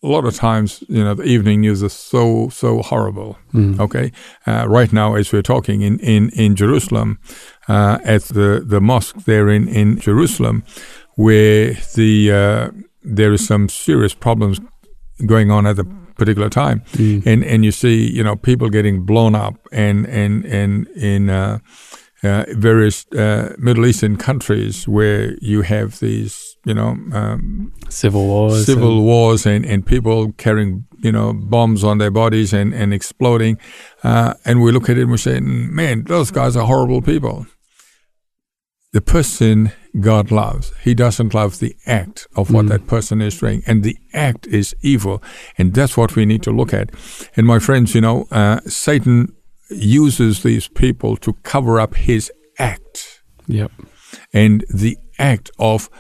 a 0.04 0.08
lot 0.08 0.24
of 0.26 0.34
times, 0.36 0.84
you 0.88 1.02
know, 1.04 1.14
the 1.14 1.24
evening 1.24 1.62
news 1.62 1.82
is 1.82 1.92
so, 1.92 2.48
so 2.50 2.82
horrible. 2.82 3.36
Mm. 3.52 3.80
Okay. 3.80 4.12
Uh, 4.46 4.66
right 4.68 4.92
now, 4.92 5.14
as 5.16 5.32
we're 5.32 5.42
talking 5.54 5.82
in, 5.82 5.98
in, 6.00 6.30
in 6.30 6.54
Jerusalem, 6.56 7.18
uh, 7.68 7.98
at 8.04 8.22
the, 8.24 8.62
the 8.64 8.80
mosque 8.80 9.16
there 9.24 9.48
in, 9.48 9.68
in 9.68 9.98
Jerusalem, 9.98 10.62
where 11.16 11.74
the, 11.94 12.30
uh, 12.32 12.70
there 13.02 13.32
is 13.32 13.46
some 13.46 13.68
serious 13.68 14.14
problems 14.14 14.60
going 15.26 15.50
on 15.50 15.66
at 15.66 15.76
the 15.76 15.84
particular 16.16 16.48
time 16.48 16.80
Mm. 16.92 17.26
and 17.26 17.44
and 17.44 17.64
you 17.64 17.72
see 17.72 18.08
you 18.16 18.22
know 18.22 18.36
people 18.36 18.68
getting 18.70 19.04
blown 19.04 19.34
up 19.34 19.54
and 19.72 20.06
and 20.06 20.44
and 20.44 20.86
in 20.96 21.28
uh, 22.24 22.44
various 22.56 23.06
uh, 23.12 23.54
Middle 23.58 23.86
Eastern 23.86 24.16
countries 24.16 24.88
where 24.88 25.34
you 25.40 25.62
have 25.62 25.98
these 26.00 26.56
you 26.64 26.74
know 26.74 26.96
um, 27.12 27.72
Civil 27.88 28.26
wars. 28.26 28.64
civil 28.66 28.96
and- 28.96 29.04
wars 29.04 29.46
and 29.46 29.64
and 29.66 29.84
people 29.86 30.32
carrying 30.32 30.84
you 31.02 31.12
know 31.12 31.32
bombs 31.34 31.84
on 31.84 31.98
their 31.98 32.10
bodies 32.10 32.52
and 32.54 32.74
and 32.74 32.92
exploding 32.94 33.58
uh, 34.02 34.34
and 34.44 34.62
we 34.62 34.72
look 34.72 34.88
at 34.88 34.96
it 34.98 35.02
and 35.02 35.10
we 35.10 35.18
say 35.18 35.40
man 35.40 36.04
those 36.04 36.30
guys 36.30 36.56
are 36.56 36.66
horrible 36.66 37.02
people 37.02 37.46
the 38.92 39.00
person 39.00 39.72
God 40.00 40.30
loves. 40.30 40.72
He 40.84 40.94
doesn't 40.94 41.34
love 41.34 41.58
the 41.58 41.74
act 41.84 42.28
of 42.36 42.52
what 42.52 42.66
Mm. 42.66 42.68
that 42.68 42.86
person 42.86 43.20
is 43.20 43.38
doing. 43.40 43.62
And 43.66 43.82
the 43.82 43.96
act 44.12 44.46
is 44.46 44.72
evil. 44.82 45.20
And 45.58 45.74
that's 45.74 45.96
what 45.96 46.14
we 46.14 46.24
need 46.24 46.42
to 46.44 46.52
look 46.52 46.72
at. 46.72 46.90
And 47.36 47.44
my 47.46 47.58
friends, 47.58 47.94
you 47.94 48.00
know, 48.00 48.26
uh, 48.30 48.60
Satan 48.68 49.32
uses 49.70 50.42
these 50.42 50.68
people 50.68 51.16
to 51.18 51.32
cover 51.42 51.80
up 51.80 51.94
his 51.94 52.30
act. 52.58 53.22
Yep. 53.46 53.72
And 54.32 54.64
the 54.72 54.96
act 55.18 55.50
of 55.58 55.90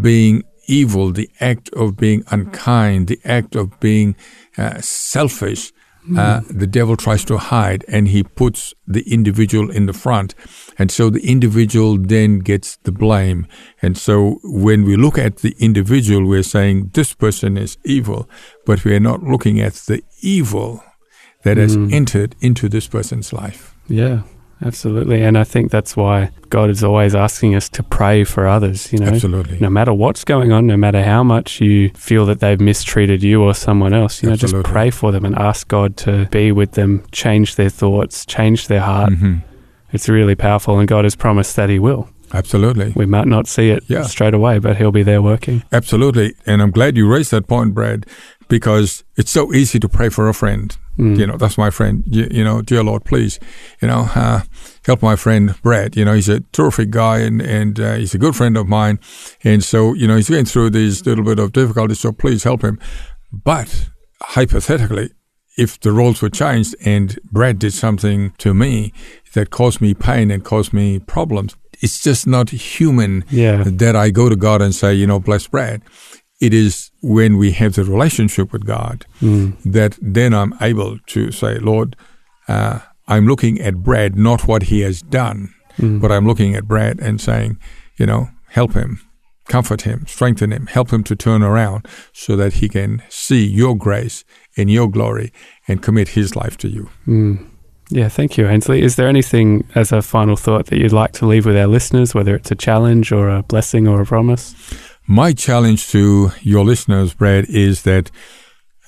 being 0.00 0.44
evil, 0.66 1.12
the 1.12 1.30
act 1.40 1.70
of 1.70 1.96
being 1.96 2.22
unkind, 2.30 3.08
the 3.08 3.20
act 3.24 3.56
of 3.56 3.78
being 3.80 4.16
uh, 4.56 4.80
selfish, 4.80 5.72
uh, 6.16 6.40
the 6.48 6.66
devil 6.66 6.96
tries 6.96 7.22
to 7.22 7.36
hide 7.36 7.84
and 7.86 8.08
he 8.08 8.22
puts 8.22 8.72
the 8.86 9.02
individual 9.12 9.70
in 9.70 9.86
the 9.86 9.92
front. 9.92 10.34
And 10.78 10.90
so 10.90 11.10
the 11.10 11.20
individual 11.28 11.98
then 11.98 12.38
gets 12.38 12.76
the 12.76 12.92
blame. 12.92 13.46
And 13.82 13.98
so 13.98 14.38
when 14.42 14.84
we 14.84 14.96
look 14.96 15.18
at 15.18 15.38
the 15.38 15.54
individual, 15.58 16.26
we're 16.26 16.42
saying 16.42 16.92
this 16.94 17.12
person 17.12 17.58
is 17.58 17.76
evil, 17.84 18.28
but 18.64 18.84
we 18.84 18.94
are 18.94 19.00
not 19.00 19.22
looking 19.22 19.60
at 19.60 19.74
the 19.74 20.02
evil 20.22 20.82
that 21.48 21.56
has 21.56 21.76
Mm. 21.76 21.92
entered 21.92 22.34
into 22.40 22.68
this 22.68 22.86
person's 22.86 23.32
life. 23.32 23.74
Yeah. 23.88 24.20
Absolutely. 24.60 25.22
And 25.22 25.38
I 25.38 25.44
think 25.44 25.70
that's 25.70 25.96
why 25.96 26.30
God 26.50 26.68
is 26.68 26.82
always 26.82 27.14
asking 27.14 27.54
us 27.54 27.68
to 27.68 27.82
pray 27.84 28.24
for 28.24 28.48
others, 28.48 28.92
you 28.92 28.98
know. 28.98 29.06
Absolutely. 29.06 29.56
No 29.60 29.70
matter 29.70 29.92
what's 29.94 30.24
going 30.24 30.50
on, 30.50 30.66
no 30.66 30.76
matter 30.76 31.02
how 31.04 31.22
much 31.22 31.60
you 31.60 31.90
feel 31.94 32.26
that 32.26 32.40
they've 32.40 32.60
mistreated 32.60 33.22
you 33.22 33.40
or 33.40 33.54
someone 33.54 33.94
else, 33.94 34.20
you 34.20 34.28
know, 34.28 34.34
just 34.34 34.56
pray 34.64 34.90
for 34.90 35.12
them 35.12 35.24
and 35.24 35.36
ask 35.36 35.68
God 35.68 35.96
to 35.98 36.26
be 36.32 36.50
with 36.50 36.72
them, 36.72 37.02
change 37.12 37.54
their 37.54 37.68
thoughts, 37.70 38.26
change 38.26 38.66
their 38.66 38.80
heart. 38.80 39.12
Mhm. 39.12 39.42
It's 39.92 40.08
really 40.08 40.34
powerful, 40.34 40.78
and 40.80 40.88
God 40.88 41.04
has 41.04 41.14
promised 41.14 41.54
that 41.54 41.70
He 41.70 41.78
will. 41.78 42.08
Absolutely. 42.34 42.92
We 42.96 43.06
might 43.06 43.28
not 43.28 43.46
see 43.46 43.70
it 43.70 43.84
Yeah. 43.86 44.02
straight 44.02 44.34
away, 44.34 44.58
but 44.58 44.76
He'll 44.76 44.90
be 44.90 45.04
there 45.04 45.22
working. 45.22 45.62
Absolutely. 45.72 46.34
And 46.46 46.60
I'm 46.60 46.72
glad 46.72 46.96
you 46.96 47.06
raised 47.08 47.30
that 47.30 47.46
point, 47.46 47.74
Brad, 47.74 48.06
because 48.48 49.04
it's 49.16 49.30
so 49.30 49.52
easy 49.52 49.78
to 49.80 49.88
pray 49.88 50.08
for 50.08 50.28
a 50.28 50.34
friend. 50.34 50.76
Mm. 50.98 51.18
You 51.18 51.26
know, 51.26 51.36
that's 51.36 51.56
my 51.56 51.70
friend. 51.70 52.02
You, 52.06 52.26
you 52.30 52.42
know, 52.42 52.60
dear 52.62 52.82
Lord, 52.82 53.04
please, 53.04 53.38
you 53.80 53.88
know, 53.88 54.08
uh, 54.14 54.42
help 54.84 55.02
my 55.02 55.14
friend 55.16 55.54
Brad. 55.62 55.96
You 55.96 56.04
know, 56.04 56.14
he's 56.14 56.28
a 56.28 56.40
terrific 56.52 56.90
guy 56.90 57.18
and, 57.18 57.40
and 57.40 57.78
uh, 57.78 57.94
he's 57.94 58.14
a 58.14 58.18
good 58.18 58.34
friend 58.34 58.56
of 58.56 58.66
mine. 58.66 58.98
And 59.44 59.62
so, 59.62 59.94
you 59.94 60.08
know, 60.08 60.16
he's 60.16 60.28
going 60.30 60.46
through 60.46 60.70
these 60.70 61.06
little 61.06 61.24
bit 61.24 61.38
of 61.38 61.52
difficulties. 61.52 62.00
So 62.00 62.10
please 62.10 62.42
help 62.42 62.62
him. 62.62 62.80
But 63.32 63.90
hypothetically, 64.22 65.10
if 65.56 65.78
the 65.80 65.92
roles 65.92 66.22
were 66.22 66.30
changed 66.30 66.74
and 66.84 67.18
Brad 67.30 67.58
did 67.58 67.72
something 67.74 68.32
to 68.38 68.54
me 68.54 68.92
that 69.34 69.50
caused 69.50 69.80
me 69.80 69.94
pain 69.94 70.30
and 70.30 70.44
caused 70.44 70.72
me 70.72 70.98
problems, 71.00 71.56
it's 71.80 72.02
just 72.02 72.26
not 72.26 72.50
human 72.50 73.24
Yeah. 73.30 73.62
that 73.64 73.94
I 73.94 74.10
go 74.10 74.28
to 74.28 74.36
God 74.36 74.62
and 74.62 74.74
say, 74.74 74.94
you 74.94 75.06
know, 75.06 75.20
bless 75.20 75.46
Brad. 75.46 75.82
It 76.40 76.54
is 76.54 76.90
when 77.02 77.36
we 77.36 77.52
have 77.52 77.74
the 77.74 77.84
relationship 77.84 78.52
with 78.52 78.64
God 78.64 79.04
Mm. 79.20 79.56
that 79.64 79.98
then 80.00 80.32
I'm 80.32 80.54
able 80.60 80.98
to 81.08 81.32
say, 81.32 81.58
Lord, 81.58 81.96
uh, 82.48 82.78
I'm 83.08 83.26
looking 83.26 83.60
at 83.60 83.82
Brad, 83.82 84.16
not 84.16 84.46
what 84.46 84.64
he 84.64 84.80
has 84.80 85.02
done, 85.02 85.48
Mm. 85.78 86.00
but 86.00 86.10
I'm 86.12 86.26
looking 86.26 86.54
at 86.54 86.68
Brad 86.68 87.00
and 87.00 87.20
saying, 87.20 87.58
you 87.98 88.06
know, 88.06 88.28
help 88.50 88.74
him, 88.74 89.00
comfort 89.48 89.82
him, 89.82 90.04
strengthen 90.06 90.52
him, 90.52 90.66
help 90.66 90.90
him 90.92 91.02
to 91.04 91.16
turn 91.16 91.42
around 91.42 91.86
so 92.12 92.36
that 92.36 92.54
he 92.54 92.68
can 92.68 93.02
see 93.08 93.44
your 93.46 93.76
grace 93.76 94.24
and 94.56 94.70
your 94.70 94.88
glory 94.90 95.32
and 95.66 95.82
commit 95.82 96.08
his 96.08 96.36
life 96.36 96.56
to 96.58 96.68
you. 96.68 96.88
Mm. 97.06 97.38
Yeah, 97.90 98.10
thank 98.10 98.36
you, 98.36 98.46
Ainsley. 98.46 98.82
Is 98.82 98.96
there 98.96 99.08
anything 99.08 99.64
as 99.74 99.92
a 99.92 100.02
final 100.02 100.36
thought 100.36 100.66
that 100.66 100.78
you'd 100.78 100.92
like 100.92 101.12
to 101.12 101.26
leave 101.26 101.46
with 101.46 101.56
our 101.56 101.66
listeners, 101.66 102.14
whether 102.14 102.34
it's 102.36 102.50
a 102.50 102.54
challenge 102.54 103.10
or 103.12 103.30
a 103.30 103.42
blessing 103.42 103.88
or 103.88 104.02
a 104.02 104.06
promise? 104.06 104.54
My 105.10 105.32
challenge 105.32 105.88
to 105.92 106.32
your 106.42 106.66
listeners, 106.66 107.14
Brad, 107.14 107.46
is 107.48 107.84
that 107.84 108.10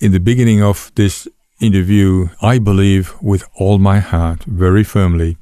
in 0.02 0.12
the 0.12 0.20
beginning 0.20 0.62
of 0.62 0.92
this 0.94 1.26
interview, 1.62 2.28
I 2.42 2.58
believe 2.58 3.14
with 3.22 3.44
all 3.54 3.78
my 3.78 4.00
heart, 4.00 4.44
very 4.44 4.84
firmly, 4.84 5.38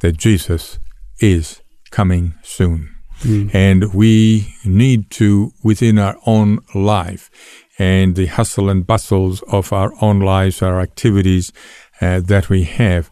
that 0.00 0.16
Jesus 0.16 0.78
is 1.20 1.60
coming 1.90 2.32
soon. 2.42 2.88
Mm. 3.20 3.54
And 3.54 3.92
we 3.92 4.54
need 4.64 5.10
to, 5.10 5.52
within 5.62 5.98
our 5.98 6.16
own 6.24 6.60
life 6.74 7.30
and 7.78 8.16
the 8.16 8.26
hustle 8.26 8.70
and 8.70 8.86
bustles 8.86 9.42
of 9.42 9.74
our 9.74 9.92
own 10.00 10.20
lives, 10.20 10.62
our 10.62 10.80
activities 10.80 11.52
uh, 12.00 12.20
that 12.20 12.48
we 12.48 12.62
have, 12.64 13.10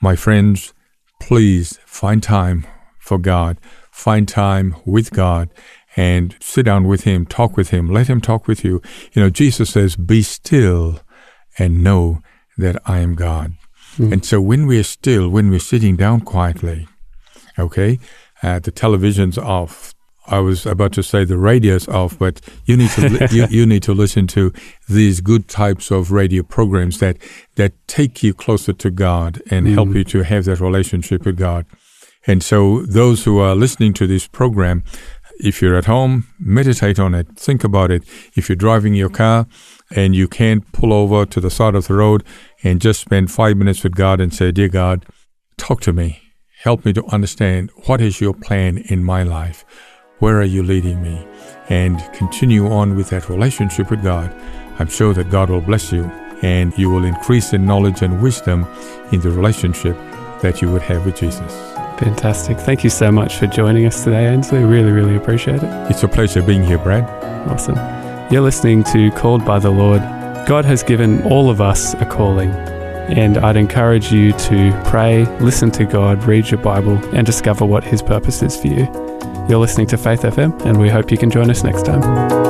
my 0.00 0.16
friends, 0.16 0.72
please 1.20 1.78
find 1.84 2.22
time 2.22 2.66
for 2.98 3.18
God, 3.18 3.58
find 3.90 4.26
time 4.26 4.74
with 4.86 5.10
God, 5.10 5.50
and 5.96 6.36
sit 6.40 6.64
down 6.64 6.86
with 6.86 7.04
him, 7.04 7.26
talk 7.26 7.56
with 7.56 7.70
him, 7.70 7.88
let 7.88 8.08
him 8.08 8.20
talk 8.20 8.46
with 8.46 8.64
you. 8.64 8.80
You 9.12 9.22
know, 9.22 9.30
Jesus 9.30 9.70
says, 9.70 9.96
be 9.96 10.22
still 10.22 11.00
and 11.58 11.82
know 11.82 12.22
that 12.56 12.80
I 12.86 12.98
am 12.98 13.14
God. 13.14 13.54
Mm. 13.96 14.12
And 14.12 14.24
so 14.24 14.40
when 14.40 14.66
we're 14.66 14.84
still, 14.84 15.28
when 15.28 15.50
we're 15.50 15.58
sitting 15.58 15.96
down 15.96 16.20
quietly, 16.20 16.86
okay, 17.58 17.98
uh, 18.42 18.58
the 18.58 18.70
television's 18.70 19.38
off. 19.38 19.94
I 20.26 20.38
was 20.38 20.64
about 20.64 20.92
to 20.92 21.02
say 21.02 21.24
the 21.24 21.38
radio's 21.38 21.88
off, 21.88 22.16
but 22.18 22.40
you 22.64 22.76
need 22.76 22.90
to 22.90 23.08
li- 23.08 23.26
you, 23.32 23.46
you 23.50 23.66
need 23.66 23.82
to 23.82 23.94
listen 23.94 24.28
to 24.28 24.52
these 24.88 25.20
good 25.20 25.48
types 25.48 25.90
of 25.90 26.12
radio 26.12 26.44
programs 26.44 27.00
that 27.00 27.16
that 27.56 27.72
take 27.88 28.22
you 28.22 28.32
closer 28.32 28.72
to 28.72 28.90
God 28.90 29.42
and 29.50 29.66
mm. 29.66 29.74
help 29.74 29.94
you 29.94 30.04
to 30.04 30.22
have 30.22 30.44
that 30.44 30.60
relationship 30.60 31.24
with 31.26 31.36
God. 31.36 31.66
And 32.26 32.42
so 32.42 32.82
those 32.82 33.24
who 33.24 33.38
are 33.38 33.54
listening 33.54 33.92
to 33.94 34.06
this 34.06 34.28
program, 34.28 34.84
if 35.42 35.60
you're 35.60 35.76
at 35.76 35.86
home, 35.86 36.26
meditate 36.38 36.98
on 36.98 37.14
it, 37.14 37.28
think 37.36 37.64
about 37.64 37.90
it. 37.90 38.02
If 38.34 38.48
you're 38.48 38.56
driving 38.56 38.94
your 38.94 39.08
car 39.08 39.46
and 39.94 40.14
you 40.14 40.28
can't 40.28 40.70
pull 40.72 40.92
over 40.92 41.26
to 41.26 41.40
the 41.40 41.50
side 41.50 41.74
of 41.74 41.88
the 41.88 41.94
road 41.94 42.24
and 42.62 42.80
just 42.80 43.00
spend 43.00 43.30
five 43.30 43.56
minutes 43.56 43.82
with 43.82 43.94
God 43.94 44.20
and 44.20 44.32
say, 44.32 44.52
Dear 44.52 44.68
God, 44.68 45.06
talk 45.56 45.80
to 45.82 45.92
me. 45.92 46.20
Help 46.62 46.84
me 46.84 46.92
to 46.92 47.04
understand 47.06 47.70
what 47.86 48.00
is 48.00 48.20
your 48.20 48.34
plan 48.34 48.78
in 48.78 49.02
my 49.02 49.22
life. 49.22 49.64
Where 50.18 50.38
are 50.38 50.44
you 50.44 50.62
leading 50.62 51.02
me? 51.02 51.26
And 51.68 51.98
continue 52.12 52.70
on 52.70 52.96
with 52.96 53.08
that 53.10 53.30
relationship 53.30 53.90
with 53.90 54.02
God. 54.02 54.30
I'm 54.78 54.88
sure 54.88 55.14
that 55.14 55.30
God 55.30 55.48
will 55.48 55.62
bless 55.62 55.92
you 55.92 56.04
and 56.42 56.76
you 56.78 56.90
will 56.90 57.04
increase 57.04 57.52
in 57.52 57.64
knowledge 57.64 58.02
and 58.02 58.22
wisdom 58.22 58.66
in 59.12 59.20
the 59.20 59.30
relationship 59.30 59.96
that 60.42 60.60
you 60.60 60.70
would 60.70 60.82
have 60.82 61.04
with 61.04 61.16
Jesus. 61.16 61.69
Fantastic. 62.00 62.58
Thank 62.58 62.82
you 62.82 62.88
so 62.88 63.12
much 63.12 63.36
for 63.36 63.46
joining 63.46 63.84
us 63.84 64.02
today, 64.02 64.26
Ainsley. 64.26 64.64
Really, 64.64 64.90
really 64.90 65.16
appreciate 65.16 65.62
it. 65.62 65.90
It's 65.90 66.02
a 66.02 66.08
pleasure 66.08 66.42
being 66.42 66.64
here, 66.64 66.78
Brad. 66.78 67.04
Awesome. 67.48 67.76
You're 68.32 68.40
listening 68.42 68.84
to 68.84 69.10
Called 69.10 69.44
by 69.44 69.58
the 69.58 69.70
Lord. 69.70 70.00
God 70.46 70.64
has 70.64 70.82
given 70.82 71.22
all 71.24 71.50
of 71.50 71.60
us 71.60 71.92
a 71.94 72.06
calling, 72.06 72.50
and 72.50 73.36
I'd 73.36 73.56
encourage 73.56 74.10
you 74.10 74.32
to 74.32 74.82
pray, 74.86 75.26
listen 75.40 75.70
to 75.72 75.84
God, 75.84 76.24
read 76.24 76.50
your 76.50 76.60
Bible, 76.60 76.96
and 77.14 77.26
discover 77.26 77.66
what 77.66 77.84
His 77.84 78.00
purpose 78.00 78.42
is 78.42 78.56
for 78.56 78.68
you. 78.68 78.86
You're 79.48 79.58
listening 79.58 79.88
to 79.88 79.98
Faith 79.98 80.22
FM, 80.22 80.64
and 80.64 80.80
we 80.80 80.88
hope 80.88 81.10
you 81.10 81.18
can 81.18 81.30
join 81.30 81.50
us 81.50 81.62
next 81.62 81.84
time. 81.84 82.49